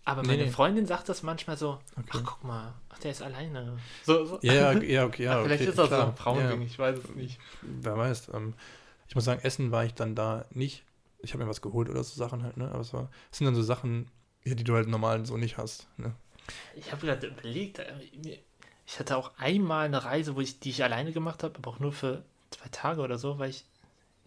[0.04, 0.50] aber meine nee.
[0.50, 2.08] Freundin sagt das manchmal so, okay.
[2.14, 3.78] ach guck mal, ach der ist alleine.
[4.04, 4.38] So, so.
[4.42, 6.08] Ja, ja, ja, okay, ja, vielleicht okay, ist das so klar.
[6.08, 6.66] ein Frauending, Ja.
[6.66, 7.38] ich weiß es nicht.
[7.62, 8.30] Wer weiß.
[8.34, 8.54] Ähm,
[9.08, 10.84] ich muss sagen, Essen war ich dann da nicht.
[11.20, 12.70] Ich habe mir was geholt oder so Sachen halt, ne?
[12.70, 14.10] Aber es, war, es sind dann so Sachen,
[14.44, 15.88] ja, die du halt normal so nicht hast.
[15.96, 16.14] Ne?
[16.76, 17.92] Ich habe gerade überlegt, äh,
[18.86, 21.78] ich hatte auch einmal eine Reise, wo ich, die ich alleine gemacht habe, aber auch
[21.78, 23.64] nur für zwei Tage oder so, weil ich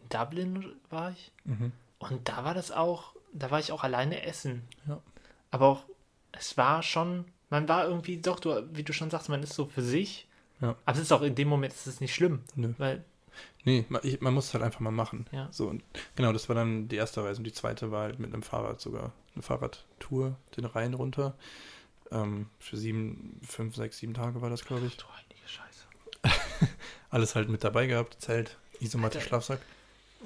[0.04, 1.32] in Dublin war ich.
[1.46, 1.72] Mhm.
[2.00, 4.64] Und da war das auch, da war ich auch alleine essen.
[4.88, 5.02] Ja.
[5.50, 5.84] Aber auch,
[6.32, 9.66] es war schon, man war irgendwie, doch, du, wie du schon sagst, man ist so
[9.66, 10.28] für sich.
[10.62, 10.76] Ja.
[10.86, 12.74] Aber es ist auch in dem Moment ist es nicht schlimm, Nö.
[12.78, 13.04] weil,
[13.64, 15.28] Nee, man, ich, man muss es halt einfach mal machen.
[15.32, 15.48] Ja.
[15.52, 15.84] So, und
[16.16, 18.82] genau, das war dann die erste Reise und die zweite war halt mit einem Fahrrad
[18.82, 19.14] sogar.
[19.36, 21.36] Eine Fahrradtour, den Rhein runter.
[22.12, 24.98] Ähm, für sieben, fünf, sechs, sieben Tage war das, glaube ich.
[24.98, 25.86] du heilige Scheiße.
[27.10, 29.28] Alles halt mit dabei gehabt, Zelt, Isomatte, Alter.
[29.28, 29.60] Schlafsack.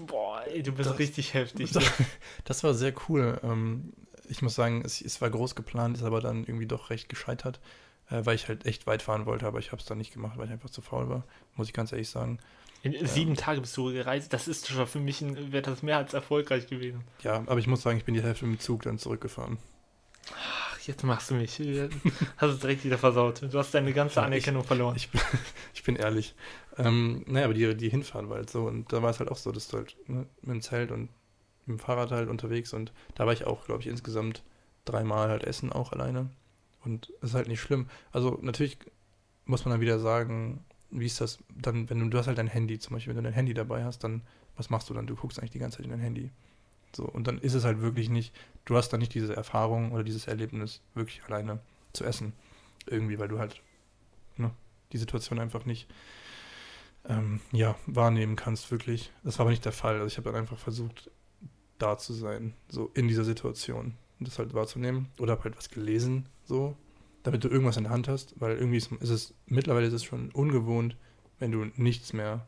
[0.07, 1.71] Boah, ey, du bist Das- richtig heftig.
[1.71, 1.83] Das,
[2.45, 3.39] das war sehr cool.
[3.43, 3.93] Ähm,
[4.27, 7.59] ich muss sagen, es, es war groß geplant, ist aber dann irgendwie doch recht gescheitert,
[8.09, 10.37] äh, weil ich halt echt weit fahren wollte, aber ich habe es dann nicht gemacht,
[10.37, 11.23] weil ich einfach zu faul war,
[11.55, 12.39] muss ich ganz ehrlich sagen.
[12.83, 16.13] In sieben Tage bist du gereist, das ist schon für mich wäre das mehr als
[16.13, 17.03] erfolgreich gewesen.
[17.23, 19.57] Ja, aber ich muss sagen, ich bin die Hälfte mit dem Zug dann zurückgefahren.
[20.37, 21.59] Ach, jetzt machst du mich.
[22.37, 23.41] Hast es direkt wieder versaut.
[23.41, 24.95] Du hast deine ganze Ja, ich- Anerkennung verloren.
[24.95, 25.21] Ich bin,
[25.73, 26.35] ich bin ehrlich.
[26.77, 29.37] Ähm, naja, aber die, die Hinfahrt war halt so und da war es halt auch
[29.37, 31.09] so, dass du halt ne, mit dem Zelt und
[31.65, 34.43] mit dem Fahrrad halt unterwegs und da war ich auch, glaube ich, insgesamt
[34.83, 36.29] dreimal halt essen, auch alleine.
[36.86, 37.88] Und es ist halt nicht schlimm.
[38.11, 38.77] Also natürlich
[39.45, 42.47] muss man dann wieder sagen, wie ist das dann, wenn du, du hast halt dein
[42.47, 44.21] Handy zum Beispiel, wenn du dein Handy dabei hast, dann,
[44.55, 45.07] was machst du dann?
[45.07, 46.31] Du guckst eigentlich die ganze Zeit in dein Handy.
[46.95, 48.33] So, und dann ist es halt wirklich nicht,
[48.63, 51.59] du hast dann nicht diese Erfahrung oder dieses Erlebnis, wirklich alleine
[51.91, 52.33] zu essen.
[52.88, 53.61] Irgendwie, weil du halt
[54.38, 54.51] ne,
[54.93, 55.88] die Situation einfach nicht
[57.07, 59.11] ähm, ja, wahrnehmen kannst, wirklich.
[59.23, 59.95] Das war aber nicht der Fall.
[59.95, 61.09] Also ich habe dann einfach versucht,
[61.77, 63.95] da zu sein, so in dieser Situation.
[64.20, 65.09] Und das halt wahrzunehmen.
[65.20, 66.76] Oder habe halt was gelesen, so,
[67.24, 70.03] damit du irgendwas in der Hand hast, weil irgendwie ist, ist es, mittlerweile ist es
[70.03, 70.95] schon ungewohnt,
[71.39, 72.47] wenn du nichts mehr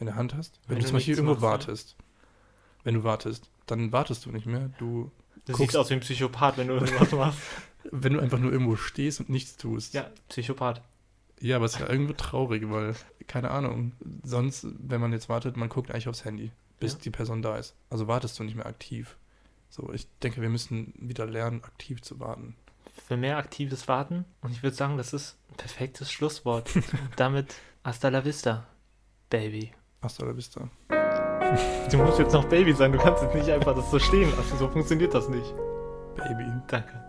[0.00, 0.60] in der Hand hast.
[0.66, 1.48] Wenn, Wenn du zum Beispiel irgendwo machst, ja.
[1.50, 1.96] wartest.
[2.82, 4.70] Wenn du wartest, dann wartest du nicht mehr.
[4.78, 5.10] Du
[5.46, 7.38] Du guckst, siehst aus wie ein Psychopath, wenn du irgendwas machst.
[7.92, 9.92] wenn du einfach nur irgendwo stehst und nichts tust.
[9.94, 10.80] Ja, Psychopath.
[11.40, 12.94] Ja, aber es ist ja irgendwo traurig, weil,
[13.26, 13.92] keine Ahnung,
[14.22, 16.50] sonst, wenn man jetzt wartet, man guckt eigentlich aufs Handy,
[16.80, 16.98] bis Ja.
[17.04, 17.74] die Person da ist.
[17.90, 19.16] Also wartest du nicht mehr aktiv.
[19.74, 22.54] So, ich denke, wir müssen wieder lernen, aktiv zu warten.
[23.08, 24.24] Für mehr aktives Warten.
[24.40, 26.70] Und ich würde sagen, das ist ein perfektes Schlusswort.
[27.16, 28.68] Damit hasta la vista,
[29.30, 29.72] Baby.
[30.00, 30.70] Hasta la vista.
[31.90, 34.56] Du musst jetzt noch Baby sein, du kannst jetzt nicht einfach das so stehen lassen.
[34.58, 35.52] So funktioniert das nicht.
[36.14, 36.52] Baby.
[36.68, 37.03] Danke.